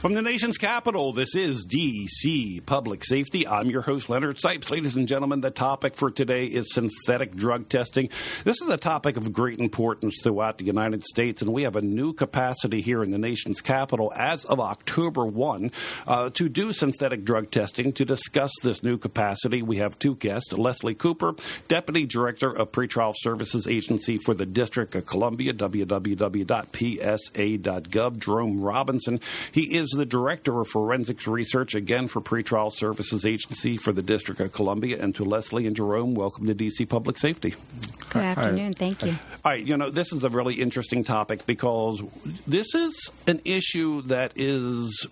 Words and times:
From 0.00 0.14
the 0.14 0.22
nation's 0.22 0.56
capital, 0.56 1.12
this 1.12 1.34
is 1.34 1.66
DC 1.66 2.64
Public 2.64 3.04
Safety. 3.04 3.46
I'm 3.46 3.68
your 3.68 3.82
host, 3.82 4.08
Leonard 4.08 4.38
Sipes. 4.38 4.70
Ladies 4.70 4.96
and 4.96 5.06
gentlemen, 5.06 5.42
the 5.42 5.50
topic 5.50 5.94
for 5.94 6.10
today 6.10 6.46
is 6.46 6.72
synthetic 6.72 7.36
drug 7.36 7.68
testing. 7.68 8.08
This 8.44 8.62
is 8.62 8.70
a 8.70 8.78
topic 8.78 9.18
of 9.18 9.34
great 9.34 9.58
importance 9.58 10.22
throughout 10.22 10.56
the 10.56 10.64
United 10.64 11.04
States, 11.04 11.42
and 11.42 11.52
we 11.52 11.64
have 11.64 11.76
a 11.76 11.82
new 11.82 12.14
capacity 12.14 12.80
here 12.80 13.02
in 13.02 13.10
the 13.10 13.18
nation's 13.18 13.60
capital 13.60 14.10
as 14.16 14.46
of 14.46 14.58
October 14.58 15.26
1 15.26 15.70
uh, 16.06 16.30
to 16.30 16.48
do 16.48 16.72
synthetic 16.72 17.22
drug 17.22 17.50
testing. 17.50 17.92
To 17.92 18.06
discuss 18.06 18.52
this 18.62 18.82
new 18.82 18.96
capacity, 18.96 19.60
we 19.60 19.76
have 19.76 19.98
two 19.98 20.14
guests 20.14 20.54
Leslie 20.54 20.94
Cooper, 20.94 21.34
Deputy 21.68 22.06
Director 22.06 22.50
of 22.50 22.72
Pretrial 22.72 23.12
Services 23.18 23.66
Agency 23.66 24.16
for 24.16 24.32
the 24.32 24.46
District 24.46 24.94
of 24.94 25.04
Columbia, 25.04 25.52
www.psa.gov, 25.52 26.48
Jerome 28.18 28.62
Robinson. 28.62 29.20
He 29.52 29.76
is 29.76 29.89
the 29.90 30.06
Director 30.06 30.60
of 30.60 30.68
Forensics 30.68 31.26
Research, 31.26 31.74
again 31.74 32.08
for 32.08 32.20
Pretrial 32.20 32.72
Services 32.72 33.24
Agency 33.24 33.76
for 33.76 33.92
the 33.92 34.02
District 34.02 34.40
of 34.40 34.52
Columbia. 34.52 34.98
And 35.00 35.14
to 35.16 35.24
Leslie 35.24 35.66
and 35.66 35.76
Jerome, 35.76 36.14
welcome 36.14 36.46
to 36.46 36.54
DC 36.54 36.88
Public 36.88 37.18
Safety. 37.18 37.54
Good 38.10 38.22
afternoon. 38.22 38.72
Thank 38.72 39.02
you. 39.02 39.10
All 39.44 39.52
right, 39.52 39.64
you 39.64 39.76
know, 39.76 39.90
this 39.90 40.12
is 40.12 40.24
a 40.24 40.28
really 40.28 40.54
interesting 40.54 41.04
topic 41.04 41.46
because 41.46 42.02
this 42.46 42.74
is 42.74 43.10
an 43.26 43.40
issue 43.44 44.02
that 44.02 44.32
is 44.36 45.06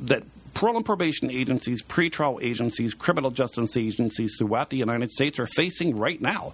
that 0.00 0.24
parole 0.54 0.76
and 0.76 0.84
probation 0.84 1.30
agencies, 1.30 1.82
pretrial 1.82 2.42
agencies, 2.42 2.94
criminal 2.94 3.30
justice 3.30 3.76
agencies 3.76 4.36
throughout 4.38 4.70
the 4.70 4.76
United 4.76 5.10
States 5.10 5.38
are 5.38 5.46
facing 5.46 5.96
right 5.96 6.20
now. 6.20 6.52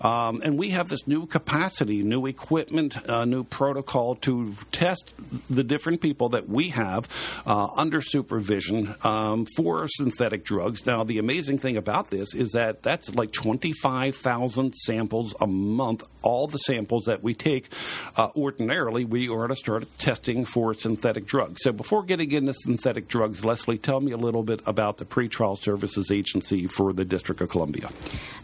Um, 0.00 0.40
and 0.44 0.58
we 0.58 0.70
have 0.70 0.88
this 0.88 1.06
new 1.06 1.26
capacity, 1.26 2.02
new 2.02 2.26
equipment, 2.26 2.96
uh, 3.08 3.24
new 3.24 3.44
protocol 3.44 4.14
to 4.16 4.54
test 4.70 5.12
the 5.50 5.64
different 5.64 6.00
people 6.00 6.30
that 6.30 6.48
we 6.48 6.68
have 6.70 7.08
uh, 7.46 7.68
under 7.76 8.00
supervision 8.00 8.94
um, 9.02 9.46
for 9.56 9.88
synthetic 9.88 10.44
drugs. 10.44 10.86
Now, 10.86 11.02
the 11.04 11.18
amazing 11.18 11.58
thing 11.58 11.76
about 11.76 12.10
this 12.10 12.34
is 12.34 12.52
that 12.52 12.82
that's 12.82 13.14
like 13.14 13.32
25,000 13.32 14.74
samples 14.74 15.34
a 15.40 15.46
month. 15.46 16.04
All 16.22 16.46
the 16.46 16.58
samples 16.58 17.04
that 17.04 17.22
we 17.22 17.34
take, 17.34 17.68
uh, 18.16 18.28
ordinarily, 18.36 19.04
we 19.04 19.28
ought 19.28 19.48
to 19.48 19.56
start 19.56 19.86
testing 19.98 20.44
for 20.44 20.74
synthetic 20.74 21.26
drugs. 21.26 21.62
So, 21.62 21.72
before 21.72 22.02
getting 22.02 22.30
into 22.32 22.54
synthetic 22.54 23.08
drugs, 23.08 23.37
Leslie, 23.44 23.78
tell 23.78 24.00
me 24.00 24.12
a 24.12 24.16
little 24.16 24.42
bit 24.42 24.60
about 24.66 24.98
the 24.98 25.04
Pretrial 25.04 25.58
Services 25.58 26.10
Agency 26.10 26.66
for 26.66 26.92
the 26.92 27.04
District 27.04 27.40
of 27.40 27.48
Columbia. 27.48 27.88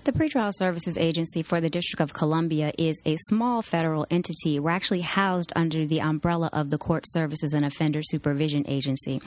The 0.04 0.12
Pretrial 0.12 0.52
Services 0.54 0.98
Agency 0.98 1.42
for 1.42 1.60
the 1.60 1.70
District 1.70 2.00
of 2.00 2.12
Columbia 2.12 2.72
is 2.76 3.00
a 3.06 3.16
small 3.28 3.62
federal 3.62 4.06
entity. 4.10 4.60
We're 4.60 4.70
actually 4.70 5.00
housed 5.00 5.52
under 5.56 5.86
the 5.86 6.00
umbrella 6.00 6.50
of 6.52 6.70
the 6.70 6.78
Court 6.78 7.04
Services 7.06 7.54
and 7.54 7.64
Offender 7.64 8.00
Supervision 8.02 8.64
Agency. 8.68 9.20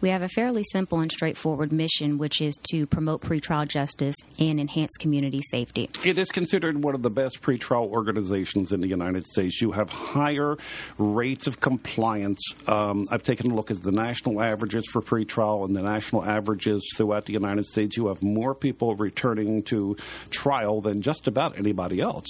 We 0.00 0.08
have 0.08 0.22
a 0.22 0.28
fairly 0.28 0.64
simple 0.72 1.00
and 1.00 1.12
straightforward 1.12 1.72
mission, 1.72 2.18
which 2.18 2.40
is 2.40 2.54
to 2.70 2.86
promote 2.86 3.20
pretrial 3.20 3.68
justice 3.68 4.16
and 4.38 4.58
enhance 4.58 4.92
community 4.98 5.40
safety. 5.50 5.90
It 6.04 6.18
is 6.18 6.30
considered 6.30 6.82
one 6.82 6.94
of 6.94 7.02
the 7.02 7.10
best 7.10 7.42
pretrial 7.42 7.88
organizations 7.88 8.72
in 8.72 8.80
the 8.80 8.88
United 8.88 9.26
States. 9.26 9.60
You 9.60 9.72
have 9.72 9.90
higher 9.90 10.56
rates 10.98 11.46
of 11.46 11.60
compliance. 11.60 12.40
Um, 12.66 13.06
I've 13.10 13.22
taken 13.22 13.50
a 13.50 13.54
look 13.54 13.70
at 13.70 13.82
the 13.82 13.92
national 13.92 14.42
averages 14.42 14.86
for 14.90 15.02
pretrial 15.12 15.66
and 15.66 15.76
the 15.76 15.82
national 15.82 16.24
averages 16.24 16.82
throughout 16.96 17.26
the 17.26 17.34
United 17.34 17.66
States. 17.66 17.96
You 17.96 18.06
have 18.06 18.22
more 18.22 18.54
people 18.54 18.94
returning 18.96 19.62
to 19.64 19.96
trial 20.30 20.80
than 20.80 21.02
just 21.02 21.28
about 21.28 21.58
anybody 21.58 22.00
else. 22.00 22.26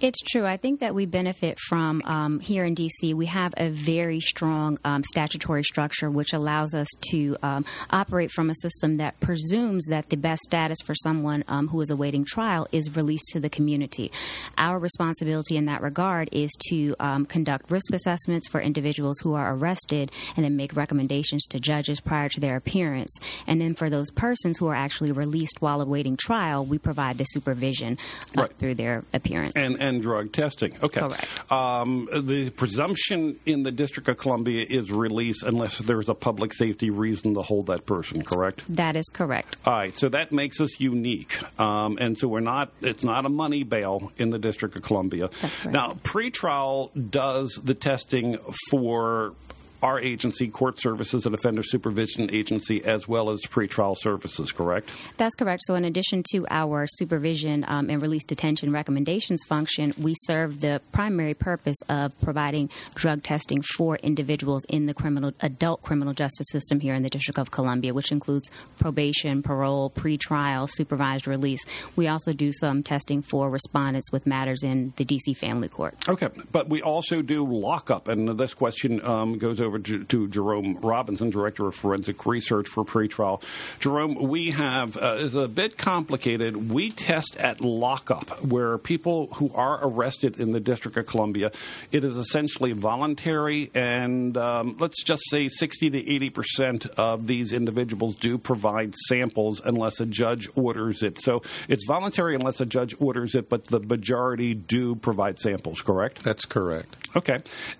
It's 0.00 0.18
true. 0.30 0.44
I 0.44 0.56
think 0.56 0.80
that 0.80 0.94
we 0.94 1.06
benefit 1.06 1.58
from 1.68 2.02
um, 2.04 2.40
here 2.40 2.64
in 2.64 2.74
D.C. 2.74 3.14
We 3.14 3.26
have 3.26 3.54
a 3.56 3.68
very 3.68 4.20
strong 4.20 4.78
um, 4.84 5.02
statutory 5.04 5.62
structure 5.62 6.10
which 6.10 6.32
allows 6.32 6.74
us 6.74 6.88
to 7.10 7.36
um, 7.42 7.64
operate 7.90 8.30
from 8.30 8.50
a 8.50 8.54
system 8.54 8.96
that 8.96 9.18
presumes 9.20 9.86
that 9.86 10.08
the 10.08 10.16
best 10.16 10.42
status 10.42 10.78
for 10.84 10.94
someone 10.94 11.44
um, 11.48 11.68
who 11.68 11.80
is 11.80 11.90
awaiting 11.90 12.24
trial 12.24 12.66
is 12.72 12.96
released 12.96 13.26
to 13.32 13.40
the 13.40 13.50
community. 13.50 14.10
Our 14.56 14.78
responsibility 14.78 15.56
in 15.56 15.66
that 15.66 15.82
regard 15.82 16.28
is 16.32 16.50
to 16.70 16.96
um, 16.98 17.26
conduct 17.26 17.70
risk 17.70 17.92
assessments 17.94 18.48
for 18.48 18.60
individuals 18.60 19.18
who 19.20 19.34
are 19.34 19.54
arrested 19.54 20.10
and 20.36 20.44
then 20.44 20.56
make 20.56 20.74
recommendations 20.74 21.46
to 21.48 21.60
judges 21.60 22.00
prior 22.08 22.30
to 22.30 22.40
their 22.40 22.56
appearance. 22.56 23.14
And 23.46 23.60
then 23.60 23.74
for 23.74 23.90
those 23.90 24.10
persons 24.10 24.56
who 24.58 24.66
are 24.68 24.74
actually 24.74 25.12
released 25.12 25.60
while 25.60 25.82
awaiting 25.82 26.16
trial, 26.16 26.64
we 26.64 26.78
provide 26.78 27.18
the 27.18 27.24
supervision 27.24 27.98
uh, 28.36 28.42
right. 28.42 28.58
through 28.58 28.76
their 28.76 29.04
appearance. 29.12 29.52
And, 29.54 29.76
and 29.78 30.00
drug 30.00 30.32
testing. 30.32 30.74
Okay. 30.82 31.00
Correct. 31.00 31.52
Um, 31.52 32.08
the 32.10 32.48
presumption 32.50 33.38
in 33.44 33.62
the 33.62 33.70
District 33.70 34.08
of 34.08 34.16
Columbia 34.16 34.64
is 34.68 34.90
release 34.90 35.42
unless 35.42 35.78
there's 35.78 36.08
a 36.08 36.14
public 36.14 36.54
safety 36.54 36.88
reason 36.88 37.34
to 37.34 37.42
hold 37.42 37.66
that 37.66 37.84
person, 37.84 38.24
correct? 38.24 38.64
That 38.70 38.96
is 38.96 39.06
correct. 39.12 39.58
All 39.66 39.74
right. 39.74 39.96
So 39.96 40.08
that 40.08 40.32
makes 40.32 40.60
us 40.60 40.80
unique. 40.80 41.38
Um, 41.60 41.98
and 42.00 42.16
so 42.16 42.26
we're 42.26 42.40
not, 42.40 42.72
it's 42.80 43.04
not 43.04 43.26
a 43.26 43.28
money 43.28 43.64
bail 43.64 44.12
in 44.16 44.30
the 44.30 44.38
District 44.38 44.74
of 44.74 44.82
Columbia. 44.82 45.28
Now, 45.66 45.92
pretrial 46.02 46.90
does 47.10 47.50
the 47.62 47.74
testing 47.74 48.38
for 48.70 49.34
our 49.82 50.00
agency, 50.00 50.48
Court 50.48 50.80
Services 50.80 51.26
and 51.26 51.34
Offender 51.34 51.62
Supervision 51.62 52.32
Agency, 52.32 52.84
as 52.84 53.06
well 53.06 53.30
as 53.30 53.42
pretrial 53.42 53.96
services, 53.96 54.52
correct? 54.52 54.90
That's 55.16 55.34
correct. 55.34 55.62
So, 55.66 55.74
in 55.74 55.84
addition 55.84 56.24
to 56.32 56.46
our 56.50 56.86
supervision 56.86 57.64
um, 57.68 57.90
and 57.90 58.02
release 58.02 58.24
detention 58.24 58.72
recommendations 58.72 59.44
function, 59.46 59.94
we 59.98 60.14
serve 60.24 60.60
the 60.60 60.80
primary 60.92 61.34
purpose 61.34 61.76
of 61.88 62.18
providing 62.20 62.70
drug 62.94 63.22
testing 63.22 63.62
for 63.62 63.96
individuals 63.96 64.64
in 64.68 64.86
the 64.86 64.94
criminal 64.94 65.32
adult 65.40 65.82
criminal 65.82 66.12
justice 66.12 66.48
system 66.50 66.80
here 66.80 66.94
in 66.94 67.02
the 67.02 67.08
District 67.08 67.38
of 67.38 67.50
Columbia, 67.50 67.94
which 67.94 68.10
includes 68.10 68.50
probation, 68.78 69.42
parole, 69.42 69.90
pretrial, 69.90 70.68
supervised 70.68 71.26
release. 71.26 71.60
We 71.94 72.08
also 72.08 72.32
do 72.32 72.50
some 72.52 72.82
testing 72.82 73.22
for 73.22 73.48
respondents 73.48 74.10
with 74.10 74.26
matters 74.26 74.64
in 74.64 74.92
the 74.96 75.04
D.C. 75.04 75.34
Family 75.34 75.68
Court. 75.68 75.94
Okay, 76.08 76.28
but 76.50 76.68
we 76.68 76.82
also 76.82 77.22
do 77.22 77.44
lockup, 77.46 78.08
and 78.08 78.28
this 78.38 78.54
question 78.54 79.04
um, 79.04 79.38
goes 79.38 79.60
over 79.60 79.67
over 79.68 79.78
to, 79.78 80.04
to, 80.04 80.28
Jerome 80.28 80.78
Robinson, 80.80 81.30
Director 81.30 81.66
of 81.68 81.74
Forensic 81.74 82.26
Research 82.26 82.68
for 82.68 82.84
Pretrial. 82.84 83.42
Jerome, 83.78 84.14
we 84.14 84.50
have, 84.50 84.96
uh, 84.96 85.16
it's 85.18 85.34
a 85.34 85.46
bit 85.46 85.76
complicated. 85.76 86.70
We 86.70 86.90
test 86.90 87.36
at 87.36 87.60
lockup, 87.60 88.42
where 88.42 88.78
people 88.78 89.28
who 89.34 89.50
are 89.54 89.78
arrested 89.82 90.40
in 90.40 90.52
the 90.52 90.60
District 90.60 90.96
of 90.96 91.06
Columbia, 91.06 91.52
it 91.92 92.02
is 92.02 92.16
essentially 92.16 92.72
voluntary, 92.72 93.70
and 93.74 94.36
um, 94.36 94.76
let's 94.80 95.02
just 95.04 95.22
say 95.28 95.48
60 95.48 95.90
to 95.90 96.14
80 96.14 96.30
percent 96.30 96.86
of 96.96 97.26
these 97.26 97.52
individuals 97.52 98.16
do 98.16 98.38
provide 98.38 98.94
samples 98.94 99.60
unless 99.64 100.00
a 100.00 100.06
judge 100.06 100.48
orders 100.54 101.02
it. 101.02 101.20
So 101.20 101.42
it's 101.68 101.84
voluntary 101.86 102.34
unless 102.34 102.60
a 102.60 102.66
judge 102.66 102.94
orders 102.98 103.34
it, 103.34 103.48
but 103.48 103.66
the 103.66 103.80
majority 103.80 104.54
do 104.54 104.94
provide 104.94 105.38
samples, 105.38 105.82
correct? 105.82 106.22
That's 106.22 106.44
correct. 106.44 106.96
Okay. 107.16 107.38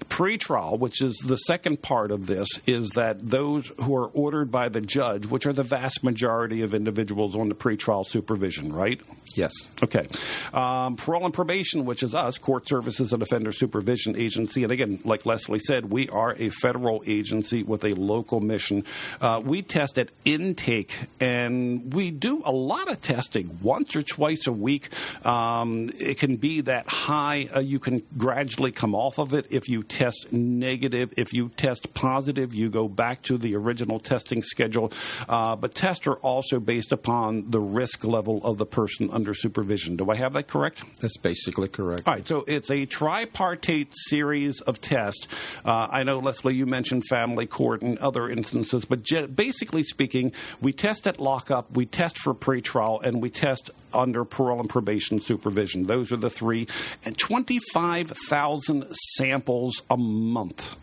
Pretrial, 0.08 0.78
which 0.78 1.00
is 1.00 1.16
the 1.18 1.36
second 1.36 1.77
part 1.82 2.10
of 2.10 2.26
this 2.26 2.48
is 2.66 2.90
that 2.90 3.30
those 3.30 3.70
who 3.82 3.94
are 3.96 4.08
ordered 4.08 4.50
by 4.50 4.68
the 4.68 4.80
judge, 4.80 5.26
which 5.26 5.46
are 5.46 5.52
the 5.52 5.62
vast 5.62 6.02
majority 6.02 6.62
of 6.62 6.74
individuals 6.74 7.36
on 7.36 7.48
the 7.48 7.54
pretrial 7.54 8.04
supervision, 8.04 8.72
right? 8.72 9.00
Yes. 9.34 9.52
Okay. 9.82 10.08
Um, 10.52 10.96
parole 10.96 11.24
and 11.24 11.32
probation, 11.32 11.84
which 11.84 12.02
is 12.02 12.14
us, 12.14 12.38
Court 12.38 12.66
Services 12.68 13.12
and 13.12 13.22
Offender 13.22 13.52
Supervision 13.52 14.16
Agency. 14.16 14.64
And 14.64 14.72
again, 14.72 14.98
like 15.04 15.26
Leslie 15.26 15.60
said, 15.60 15.92
we 15.92 16.08
are 16.08 16.34
a 16.38 16.50
federal 16.50 17.02
agency 17.06 17.62
with 17.62 17.84
a 17.84 17.94
local 17.94 18.40
mission. 18.40 18.84
Uh, 19.20 19.40
we 19.44 19.62
test 19.62 19.98
at 19.98 20.10
intake, 20.24 20.96
and 21.20 21.92
we 21.94 22.10
do 22.10 22.42
a 22.44 22.52
lot 22.52 22.90
of 22.90 23.00
testing 23.00 23.58
once 23.62 23.94
or 23.94 24.02
twice 24.02 24.46
a 24.46 24.52
week. 24.52 24.88
Um, 25.24 25.90
it 25.98 26.18
can 26.18 26.36
be 26.36 26.62
that 26.62 26.88
high. 26.88 27.48
Uh, 27.54 27.60
you 27.60 27.78
can 27.78 28.02
gradually 28.16 28.72
come 28.72 28.94
off 28.94 29.18
of 29.18 29.34
it 29.34 29.46
if 29.50 29.68
you 29.68 29.82
test 29.82 30.32
negative. 30.32 31.12
If 31.16 31.32
you 31.32 31.50
test 31.50 31.67
positive, 31.94 32.54
you 32.54 32.70
go 32.70 32.88
back 32.88 33.22
to 33.22 33.38
the 33.38 33.56
original 33.56 34.00
testing 34.00 34.42
schedule. 34.42 34.92
Uh, 35.28 35.56
but 35.56 35.74
tests 35.74 36.06
are 36.06 36.16
also 36.16 36.60
based 36.60 36.92
upon 36.92 37.50
the 37.50 37.60
risk 37.60 38.04
level 38.04 38.40
of 38.44 38.58
the 38.58 38.66
person 38.66 39.10
under 39.12 39.34
supervision. 39.34 39.96
Do 39.96 40.10
I 40.10 40.16
have 40.16 40.32
that 40.32 40.48
correct? 40.48 40.82
That's 41.00 41.16
basically 41.16 41.68
correct. 41.68 42.06
All 42.06 42.14
right, 42.14 42.26
so 42.26 42.44
it's 42.46 42.70
a 42.70 42.86
tripartite 42.86 43.92
series 43.92 44.60
of 44.62 44.80
tests. 44.80 45.26
Uh, 45.64 45.88
I 45.90 46.02
know, 46.02 46.18
Leslie, 46.18 46.54
you 46.54 46.66
mentioned 46.66 47.04
family 47.04 47.46
court 47.46 47.82
and 47.82 47.98
other 47.98 48.28
instances, 48.28 48.84
but 48.84 49.04
basically 49.34 49.82
speaking, 49.82 50.32
we 50.60 50.72
test 50.72 51.06
at 51.06 51.20
lockup, 51.20 51.70
we 51.70 51.86
test 51.86 52.18
for 52.18 52.34
pretrial, 52.34 53.02
and 53.02 53.22
we 53.22 53.30
test 53.30 53.70
under 53.92 54.24
parole 54.24 54.60
and 54.60 54.68
probation 54.68 55.20
supervision. 55.20 55.84
Those 55.84 56.12
are 56.12 56.16
the 56.16 56.30
three, 56.30 56.66
and 57.04 57.16
25,000 57.16 58.86
samples 59.16 59.82
a 59.90 59.96
month. 59.96 60.76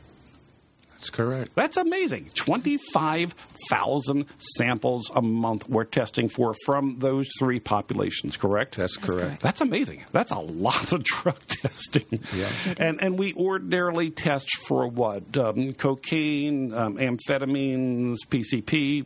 That's 1.06 1.16
correct. 1.16 1.52
That's 1.54 1.78
amazing. 1.78 2.32
25,000 2.34 4.26
samples 4.40 5.12
a 5.14 5.22
month 5.22 5.70
we're 5.70 5.84
testing 5.84 6.28
for 6.28 6.56
from 6.66 6.98
those 6.98 7.30
three 7.38 7.60
populations, 7.60 8.38
correct? 8.38 8.76
That's, 8.76 8.98
That's 8.98 9.12
correct. 9.14 9.28
correct. 9.28 9.42
That's 9.44 9.62
amazing. 9.62 10.04
That's 10.12 10.32
a 10.32 10.40
lot 10.40 10.92
of 10.92 11.04
drug 11.04 11.40
testing. 11.48 12.24
Yeah. 12.36 12.50
And 12.80 13.00
and 13.04 13.20
we 13.20 13.36
ordinarily 13.36 14.10
test 14.10 14.50
for 14.66 14.88
what? 14.88 15.38
Um, 15.38 15.74
cocaine, 15.74 16.74
um, 16.74 16.98
amphetamines, 16.98 18.18
PCP. 18.28 19.06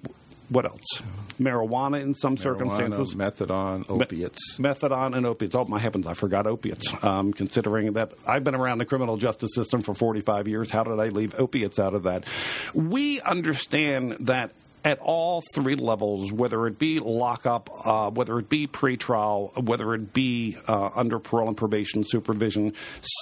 What 0.50 0.66
else? 0.66 1.02
Marijuana 1.40 2.02
in 2.02 2.14
some 2.14 2.36
circumstances. 2.36 3.14
Methadone, 3.14 3.86
opiates. 3.88 4.58
Methadone 4.58 5.16
and 5.16 5.26
opiates. 5.26 5.56
Oh 5.56 5.66
my 5.66 5.80
heavens, 5.80 6.08
I 6.08 6.16
forgot 6.16 6.48
opiates. 6.48 6.92
Um, 7.04 7.32
considering 7.32 7.94
that 7.94 8.14
I've 8.28 8.44
been 8.44 8.56
around 8.56 8.80
the 8.80 8.86
criminal 8.86 9.18
justice 9.18 9.52
system 9.54 9.82
for 9.82 9.94
45 9.94 10.48
years, 10.48 10.72
how 10.72 10.84
did 10.84 11.00
I 11.00 11.10
leave 11.10 11.36
opiates 11.40 11.80
out 11.80 11.94
of 11.94 12.04
that? 12.04 12.26
We 12.74 13.22
understand 13.22 14.18
that 14.22 14.52
at 14.84 15.00
all 15.00 15.44
three 15.54 15.76
levels, 15.76 16.32
whether 16.32 16.66
it 16.68 16.80
be 16.80 17.00
lockup, 17.00 17.70
uh, 17.86 18.10
whether 18.10 18.40
it 18.40 18.50
be 18.50 18.68
pretrial, 18.68 19.64
whether 19.64 19.94
it 19.94 20.14
be 20.14 20.58
uh, 20.68 20.90
under 20.96 21.20
parole 21.20 21.48
and 21.48 21.58
probation 21.58 22.04
supervision, 22.06 22.74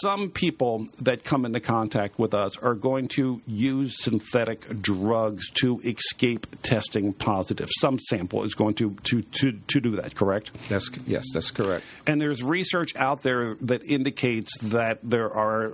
some 0.01 0.29
people 0.29 0.87
that 0.99 1.23
come 1.23 1.45
into 1.45 1.59
contact 1.59 2.19
with 2.19 2.33
us 2.33 2.57
are 2.57 2.75
going 2.75 3.07
to 3.07 3.41
use 3.47 3.95
synthetic 4.03 4.81
drugs 4.81 5.49
to 5.51 5.79
escape 5.81 6.47
testing 6.61 7.13
positive. 7.13 7.69
Some 7.79 7.99
sample 7.99 8.43
is 8.43 8.53
going 8.53 8.75
to, 8.75 8.95
to, 9.05 9.21
to, 9.21 9.51
to 9.51 9.79
do 9.79 9.95
that, 9.97 10.15
correct? 10.15 10.51
That's 10.69 10.89
yes, 11.05 11.25
that's 11.33 11.51
correct. 11.51 11.85
And 12.05 12.21
there's 12.21 12.43
research 12.43 12.95
out 12.95 13.23
there 13.23 13.55
that 13.61 13.83
indicates 13.83 14.57
that 14.59 14.99
there 15.03 15.31
are 15.33 15.73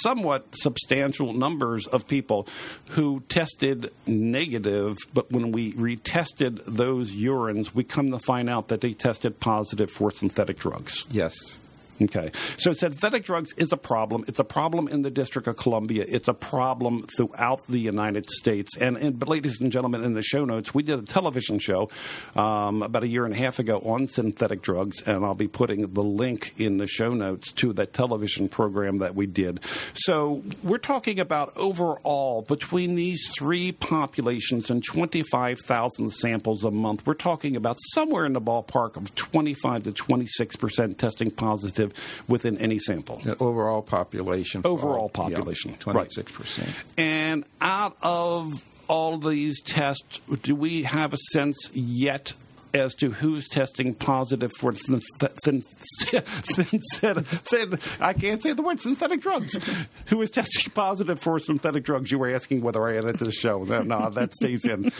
somewhat 0.00 0.46
substantial 0.54 1.32
numbers 1.32 1.86
of 1.86 2.06
people 2.06 2.46
who 2.90 3.20
tested 3.28 3.90
negative, 4.06 4.96
but 5.12 5.30
when 5.30 5.52
we 5.52 5.72
retested 5.74 6.64
those 6.66 7.12
urines, 7.12 7.74
we 7.74 7.84
come 7.84 8.10
to 8.10 8.18
find 8.18 8.48
out 8.48 8.68
that 8.68 8.80
they 8.80 8.92
tested 8.92 9.40
positive 9.40 9.90
for 9.90 10.10
synthetic 10.10 10.58
drugs. 10.58 11.04
Yes. 11.10 11.58
Okay. 12.02 12.32
So 12.56 12.72
synthetic 12.72 13.24
drugs 13.24 13.52
is 13.56 13.72
a 13.72 13.76
problem. 13.76 14.24
It's 14.26 14.38
a 14.38 14.44
problem 14.44 14.88
in 14.88 15.02
the 15.02 15.10
District 15.10 15.46
of 15.46 15.56
Columbia. 15.56 16.04
It's 16.08 16.28
a 16.28 16.34
problem 16.34 17.02
throughout 17.16 17.58
the 17.68 17.78
United 17.78 18.30
States. 18.30 18.76
And, 18.78 18.96
and 18.96 19.18
but 19.18 19.28
ladies 19.28 19.60
and 19.60 19.70
gentlemen, 19.70 20.02
in 20.02 20.14
the 20.14 20.22
show 20.22 20.44
notes, 20.44 20.74
we 20.74 20.82
did 20.82 20.98
a 20.98 21.02
television 21.02 21.58
show 21.58 21.90
um, 22.34 22.82
about 22.82 23.02
a 23.02 23.08
year 23.08 23.26
and 23.26 23.34
a 23.34 23.36
half 23.36 23.58
ago 23.58 23.78
on 23.80 24.06
synthetic 24.06 24.62
drugs, 24.62 25.02
and 25.02 25.24
I'll 25.24 25.34
be 25.34 25.48
putting 25.48 25.92
the 25.92 26.02
link 26.02 26.54
in 26.56 26.78
the 26.78 26.86
show 26.86 27.12
notes 27.12 27.52
to 27.52 27.72
that 27.74 27.92
television 27.92 28.48
program 28.48 28.98
that 28.98 29.14
we 29.14 29.26
did. 29.26 29.60
So 29.94 30.42
we're 30.62 30.78
talking 30.78 31.20
about 31.20 31.52
overall 31.56 32.42
between 32.42 32.94
these 32.94 33.30
three 33.38 33.72
populations 33.72 34.70
and 34.70 34.82
25,000 34.82 36.10
samples 36.10 36.64
a 36.64 36.70
month, 36.70 37.06
we're 37.06 37.14
talking 37.14 37.56
about 37.56 37.76
somewhere 37.92 38.24
in 38.24 38.32
the 38.32 38.40
ballpark 38.40 38.96
of 38.96 39.14
25 39.14 39.82
to 39.84 39.92
26 39.92 40.56
percent 40.56 40.98
testing 40.98 41.30
positive 41.30 41.89
within 42.28 42.56
any 42.58 42.78
sample. 42.78 43.18
The 43.18 43.36
overall 43.38 43.82
population. 43.82 44.62
Overall 44.64 45.02
all- 45.02 45.08
population, 45.08 45.72
Yeah, 45.72 45.92
26%. 45.92 46.68
And 46.96 47.44
out 47.60 47.96
of 48.02 48.62
all 48.88 49.18
these 49.18 49.60
tests, 49.62 50.20
do 50.42 50.54
we 50.54 50.82
have 50.82 51.12
a 51.12 51.18
sense 51.32 51.70
yet 51.72 52.32
as 52.74 52.94
to 52.96 53.10
who's 53.10 53.48
testing 53.48 53.94
positive 53.94 54.50
for 54.58 54.72
synth- 54.72 55.02
synth- 55.44 56.24
synthetic? 56.44 57.26
syn- 57.46 57.78
I 58.00 58.12
can't 58.12 58.42
say 58.42 58.52
the 58.52 58.62
word 58.62 58.80
synthetic 58.80 59.20
drugs. 59.20 59.58
Who 60.06 60.22
is 60.22 60.30
testing 60.30 60.72
positive 60.72 61.20
for 61.20 61.38
synthetic 61.38 61.84
drugs? 61.84 62.10
You 62.10 62.18
were 62.18 62.30
asking 62.30 62.62
whether 62.62 62.86
I 62.86 63.00
to 63.00 63.24
the 63.24 63.32
show. 63.32 63.64
No, 63.64 63.82
no 63.82 64.10
that 64.10 64.34
stays 64.34 64.64
in. 64.64 64.92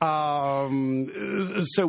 Um, 0.00 1.10
so 1.66 1.86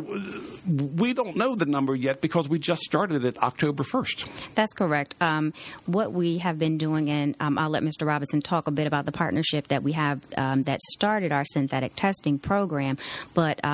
we 0.66 1.12
don't 1.12 1.36
know 1.36 1.54
the 1.54 1.66
number 1.66 1.94
yet 1.94 2.20
because 2.20 2.48
we 2.48 2.58
just 2.58 2.82
started 2.82 3.24
it 3.24 3.38
October 3.38 3.84
1st. 3.84 4.28
That's 4.54 4.72
correct. 4.72 5.14
Um, 5.20 5.52
what 5.86 6.12
we 6.12 6.38
have 6.38 6.58
been 6.58 6.76
doing, 6.76 7.08
and 7.08 7.36
um, 7.38 7.58
I'll 7.58 7.70
let 7.70 7.82
Mr. 7.82 8.06
Robinson 8.06 8.40
talk 8.40 8.66
a 8.66 8.72
bit 8.72 8.86
about 8.86 9.06
the 9.06 9.12
partnership 9.12 9.68
that 9.68 9.82
we 9.82 9.92
have 9.92 10.20
um, 10.36 10.64
that 10.64 10.80
started 10.90 11.32
our 11.32 11.44
synthetic 11.44 11.94
testing 11.94 12.38
program, 12.38 12.98
but. 13.34 13.64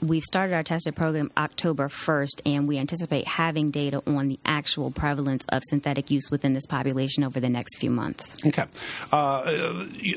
We've 0.00 0.22
started 0.22 0.54
our 0.54 0.62
testing 0.62 0.92
program 0.92 1.30
October 1.36 1.88
1st, 1.88 2.42
and 2.46 2.68
we 2.68 2.78
anticipate 2.78 3.26
having 3.26 3.70
data 3.70 4.02
on 4.06 4.28
the 4.28 4.38
actual 4.44 4.90
prevalence 4.90 5.44
of 5.48 5.62
synthetic 5.68 6.10
use 6.10 6.30
within 6.30 6.54
this 6.54 6.66
population 6.66 7.24
over 7.24 7.40
the 7.40 7.48
next 7.48 7.78
few 7.78 7.90
months. 7.90 8.36
Okay. 8.46 8.64
Uh, 9.12 9.42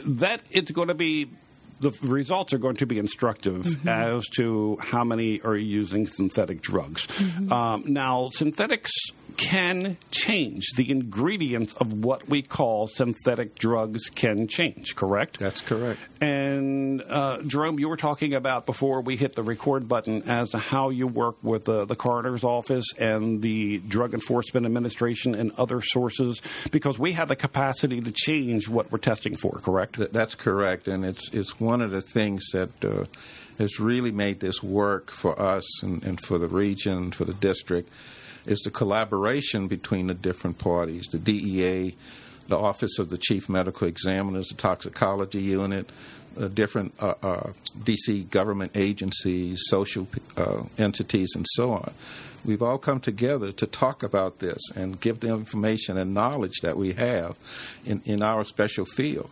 that 0.05 0.41
it's 0.51 0.71
going 0.71 0.89
to 0.89 0.93
be 0.93 1.29
the 1.79 1.91
results 2.03 2.53
are 2.53 2.59
going 2.59 2.75
to 2.75 2.85
be 2.85 2.99
instructive 2.99 3.87
as 3.87 4.27
to 4.35 4.77
how 4.79 5.03
many 5.03 5.41
are 5.41 5.55
using 5.55 6.05
synthetic 6.05 6.61
drugs. 6.61 7.07
Um, 7.51 7.83
now, 7.87 8.29
synthetics 8.31 8.91
can 9.37 9.97
change. 10.11 10.71
The 10.75 10.89
ingredients 10.91 11.73
of 11.73 11.93
what 11.93 12.27
we 12.29 12.41
call 12.41 12.87
synthetic 12.87 13.55
drugs 13.55 14.09
can 14.09 14.47
change, 14.47 14.95
correct? 14.95 15.39
That's 15.39 15.61
correct. 15.61 15.99
And 16.21 17.01
uh, 17.01 17.41
Jerome, 17.47 17.79
you 17.79 17.89
were 17.89 17.97
talking 17.97 18.33
about 18.33 18.65
before 18.65 19.01
we 19.01 19.17
hit 19.17 19.33
the 19.33 19.43
record 19.43 19.87
button 19.87 20.29
as 20.29 20.51
to 20.51 20.57
how 20.59 20.89
you 20.89 21.07
work 21.07 21.37
with 21.43 21.65
the, 21.65 21.85
the 21.85 21.95
coroner's 21.95 22.43
office 22.43 22.85
and 22.99 23.41
the 23.41 23.79
Drug 23.87 24.13
Enforcement 24.13 24.65
Administration 24.65 25.35
and 25.35 25.51
other 25.57 25.81
sources, 25.81 26.41
because 26.71 26.99
we 26.99 27.13
have 27.13 27.27
the 27.27 27.35
capacity 27.35 28.01
to 28.01 28.11
change 28.11 28.69
what 28.69 28.91
we're 28.91 28.97
testing 28.99 29.35
for, 29.35 29.59
correct? 29.59 29.95
Th- 29.95 30.11
That's 30.11 30.35
correct, 30.35 30.87
and 30.87 31.03
it's 31.03 31.29
it's 31.33 31.59
one 31.59 31.81
of 31.81 31.91
the 31.91 32.01
things 32.01 32.45
that 32.53 32.69
uh, 32.85 33.05
has 33.57 33.79
really 33.79 34.11
made 34.11 34.39
this 34.39 34.61
work 34.63 35.11
for 35.11 35.39
us 35.39 35.83
and, 35.83 36.03
and 36.03 36.19
for 36.25 36.37
the 36.37 36.47
region, 36.47 37.11
for 37.11 37.25
the 37.25 37.33
district, 37.33 37.89
is 38.45 38.59
the 38.59 38.71
collaboration 38.71 39.67
between 39.67 40.07
the 40.07 40.13
different 40.13 40.57
parties, 40.57 41.07
the 41.07 41.19
DEA, 41.19 41.95
the 42.47 42.57
Office 42.57 42.99
of 42.99 43.09
the 43.09 43.17
Chief 43.17 43.47
Medical 43.49 43.87
Examiners, 43.87 44.47
the 44.49 44.55
Toxicology 44.55 45.41
Unit, 45.41 45.89
uh, 46.39 46.47
different 46.47 46.93
uh, 46.99 47.13
uh, 47.21 47.51
DC 47.79 48.29
government 48.29 48.71
agencies, 48.75 49.61
social 49.65 50.07
uh, 50.37 50.63
entities, 50.77 51.33
and 51.35 51.45
so 51.51 51.73
on. 51.73 51.93
We've 52.43 52.61
all 52.61 52.77
come 52.77 52.99
together 52.99 53.51
to 53.51 53.67
talk 53.67 54.01
about 54.01 54.39
this 54.39 54.59
and 54.75 54.99
give 54.99 55.19
the 55.19 55.29
information 55.29 55.97
and 55.97 56.13
knowledge 56.13 56.61
that 56.61 56.75
we 56.77 56.93
have 56.93 57.35
in, 57.85 58.01
in 58.05 58.21
our 58.23 58.43
special 58.43 58.85
field 58.85 59.29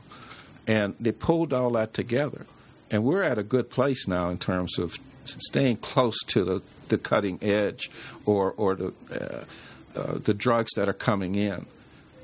and 0.70 0.94
they 1.00 1.12
pulled 1.12 1.52
all 1.52 1.72
that 1.72 1.96
together. 1.96 2.46
And 2.92 3.04
we're 3.04 3.24
at 3.24 3.40
a 3.40 3.44
good 3.44 3.72
place 3.72 4.08
now 4.08 4.30
in 4.30 4.38
terms 4.38 4.78
of 4.78 5.00
staying 5.26 5.78
close 5.78 6.18
to 6.28 6.44
the, 6.44 6.62
the 6.90 6.98
cutting 6.98 7.40
edge 7.42 7.90
or, 8.26 8.52
or 8.58 8.76
the, 8.76 8.94
uh, 9.12 10.00
uh, 10.00 10.18
the 10.20 10.34
drugs 10.34 10.72
that 10.76 10.88
are 10.88 10.94
coming 10.94 11.36
in 11.36 11.66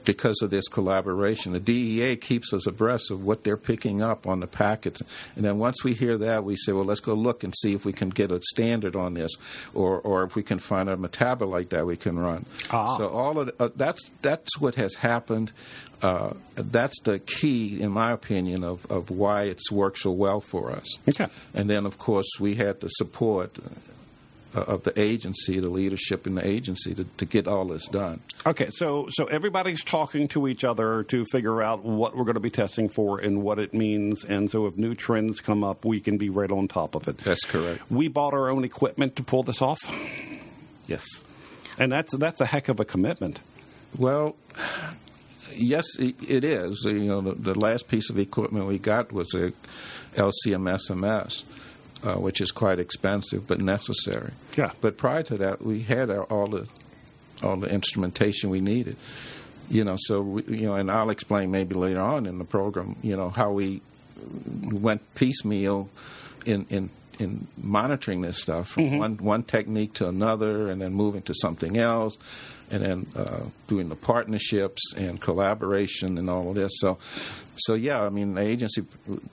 because 0.06 0.41
of 0.41 0.50
this 0.50 0.67
collaboration. 0.67 1.51
The 1.51 1.59
DEA 1.59 2.16
keeps 2.16 2.54
us 2.54 2.66
abreast 2.68 3.11
of 3.11 3.23
what 3.23 3.44
they're 3.44 3.57
picking 3.57 4.01
up 4.01 4.28
on 4.28 4.40
the 4.40 4.47
packets. 4.47 5.01
And 5.35 5.44
then 5.44 5.57
once 5.57 5.83
we 5.83 5.94
hear 5.94 6.18
that, 6.19 6.44
we 6.44 6.56
say, 6.56 6.71
well, 6.71 6.85
let's 6.85 6.99
go 6.99 7.13
look 7.13 7.44
and 7.44 7.54
see 7.61 7.73
if 7.73 7.83
we 7.85 7.92
can 7.94 8.09
get 8.09 8.31
a 8.31 8.42
standard 8.51 8.95
on 8.95 9.16
this 9.16 9.31
or, 9.73 9.99
or 9.99 10.23
if 10.23 10.35
we 10.35 10.44
can 10.44 10.59
find 10.59 10.90
a 10.90 10.95
metabolite 10.95 11.69
that 11.69 11.85
we 11.85 11.97
can 11.97 12.18
run. 12.18 12.45
Ah. 12.71 12.97
So 12.97 13.09
all 13.09 13.40
of 13.40 13.47
the, 13.47 13.56
uh, 13.59 13.69
that's, 13.75 14.09
that's 14.21 14.57
what 14.59 14.75
has 14.75 14.95
happened. 14.95 15.51
Uh, 16.01 16.33
that's 16.56 16.99
the 17.01 17.19
key, 17.19 17.81
in 17.81 17.92
my 17.92 18.11
opinion, 18.11 18.63
of, 18.63 18.85
of 18.92 19.09
why 19.09 19.44
it's 19.44 19.71
worked 19.71 19.99
so 19.99 20.11
well 20.11 20.40
for 20.40 20.71
us. 20.71 20.99
Okay. 21.09 21.28
And 21.54 21.69
then, 21.69 21.85
of 21.85 21.97
course, 21.97 22.28
we 22.40 22.56
had 22.56 22.80
the 22.81 22.90
support 22.90 23.57
uh, 23.57 23.69
Uh, 24.56 24.62
of 24.62 24.83
the 24.83 24.97
agency, 24.97 25.59
the 25.59 25.68
leadership 25.68 26.26
in 26.26 26.35
the 26.35 26.47
agency, 26.47 26.95
to, 26.95 27.04
to 27.18 27.26
get 27.26 27.45
all 27.45 27.66
this 27.66 27.88
done. 27.90 28.21
Okay, 28.45 28.69
so 28.71 29.07
so 29.09 29.26
everybody's 29.26 29.83
talking 29.83 30.30
to 30.30 30.47
each 30.47 30.64
other 30.64 31.04
to 31.04 31.26
figure 31.26 31.62
out 31.62 31.83
what 31.83 32.16
we're 32.16 32.24
going 32.24 32.35
to 32.35 32.40
be 32.40 32.50
testing 32.50 32.88
for 32.88 33.19
and 33.19 33.42
what 33.44 33.59
it 33.59 33.74
means, 33.74 34.24
and 34.24 34.50
so 34.50 34.66
if 34.66 34.78
new 34.78 34.95
trends 34.95 35.42
come 35.42 35.62
up, 35.64 35.83
we 35.83 36.00
can 36.00 36.18
be 36.18 36.30
right 36.30 36.52
on 36.52 36.69
top 36.69 36.95
of 36.95 37.07
it. 37.09 37.18
That's 37.18 37.44
correct. 37.44 37.81
We 37.92 38.07
bought 38.07 38.33
our 38.33 38.50
own 38.50 38.64
equipment 38.64 39.18
to 39.18 39.24
pull 39.24 39.44
this 39.44 39.62
off, 39.62 39.80
Yes. 40.88 41.06
and 41.78 41.92
that's 41.92 42.16
that's 42.16 42.40
a 42.40 42.45
heck 42.45 42.69
of 42.69 42.80
a 42.80 42.85
commitment. 42.85 43.42
Well, 43.97 44.38
yes, 45.52 45.85
it, 46.00 46.16
it 46.30 46.44
is. 46.45 46.81
You 46.85 46.94
know, 47.00 47.19
the, 47.21 47.33
the 47.33 47.59
last 47.59 47.88
piece 47.90 48.09
of 48.09 48.18
equipment 48.18 48.68
we 48.68 48.78
got 48.80 49.12
was 49.12 49.33
a 49.33 49.52
LCMSMS, 50.16 51.44
uh, 52.04 52.16
which 52.16 52.42
is 52.42 52.52
quite 52.52 52.80
expensive 52.80 53.47
but 53.47 53.59
necessary. 53.59 54.31
Yeah. 54.57 54.71
But 54.81 54.97
prior 54.97 55.23
to 55.23 55.37
that, 55.37 55.61
we 55.61 55.81
had 55.81 56.09
our, 56.09 56.23
all 56.23 56.47
the 56.47 56.68
all 57.44 57.57
the 57.57 57.69
instrumentation 57.69 58.49
we 58.49 58.61
needed. 58.61 58.95
You 59.69 59.83
know, 59.83 59.97
so 59.99 60.21
we, 60.21 60.44
you 60.44 60.68
know, 60.68 60.75
and 60.75 60.92
I'll 60.92 61.09
explain 61.09 61.52
maybe 61.52 61.75
later 61.75 61.99
on 61.99 62.25
in 62.25 62.37
the 62.37 62.45
program. 62.45 62.95
You 63.02 63.18
know 63.18 63.30
how 63.30 63.52
we 63.52 63.81
went 64.61 65.02
piecemeal 65.16 65.90
in 66.45 66.66
in 66.69 66.90
in 67.19 67.48
monitoring 67.57 68.22
this 68.22 68.42
stuff 68.42 68.69
from 68.69 68.84
mm-hmm. 68.84 68.98
one 68.98 69.18
one 69.18 69.44
technique 69.44 69.94
to 69.94 70.07
another, 70.07 70.69
and 70.69 70.81
then 70.81 70.94
moving 70.94 71.22
to 71.24 71.34
something 71.34 71.78
else, 71.78 72.18
and 72.72 72.84
then 72.84 73.07
uh, 73.16 73.42
doing 73.68 73.90
the 73.90 73.95
partnerships 73.95 74.81
and 74.95 75.22
collaboration 75.22 76.18
and 76.18 76.30
all 76.30 76.50
of 76.50 76.56
this. 76.56 76.72
So, 76.78 76.98
so 77.56 77.74
yeah, 77.74 78.02
I 78.02 78.10
mean, 78.10 78.36
the 78.36 78.42
agency 78.42 78.86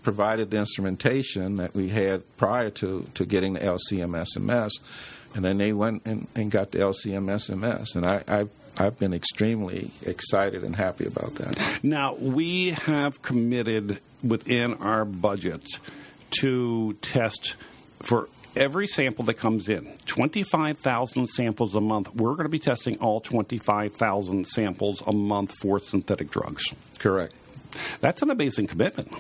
provided 0.03 0.51
the 0.51 0.59
instrumentation 0.59 1.57
that 1.57 1.75
we 1.75 1.89
had 1.89 2.23
prior 2.37 2.71
to 2.71 3.07
to 3.15 3.25
getting 3.25 3.55
the 3.55 3.61
LCMSMS, 3.61 4.73
and 5.35 5.45
then 5.45 5.59
they 5.59 5.73
went 5.73 6.03
and, 6.05 6.27
and 6.35 6.51
got 6.51 6.73
the 6.73 6.79
LCMSMS, 6.79 7.97
and 7.97 8.07
I, 8.07 8.23
I 8.29 8.47
I've 8.77 8.99
been 8.99 9.12
extremely 9.12 9.91
excited 10.03 10.65
and 10.65 10.75
happy 10.75 11.05
about 11.07 11.35
that. 11.37 11.81
Now, 11.83 12.15
we 12.15 12.71
have 12.71 13.21
committed 13.21 14.01
within 14.23 14.75
our 14.75 15.05
budget 15.05 15.62
to 16.41 16.95
test 16.95 17.57
for 18.02 18.28
every 18.54 18.87
sample 18.87 19.25
that 19.25 19.35
comes 19.35 19.68
in 19.68 19.97
25,000 20.06 21.26
samples 21.28 21.75
a 21.75 21.80
month. 21.80 22.14
We're 22.14 22.32
going 22.32 22.44
to 22.44 22.50
be 22.50 22.59
testing 22.59 22.99
all 22.99 23.21
25,000 23.21 24.47
samples 24.47 25.02
a 25.06 25.12
month 25.12 25.54
for 25.61 25.78
synthetic 25.78 26.30
drugs. 26.30 26.64
Correct. 26.99 27.35
That's 28.00 28.23
an 28.23 28.30
amazing 28.30 28.66
commitment. 28.66 29.12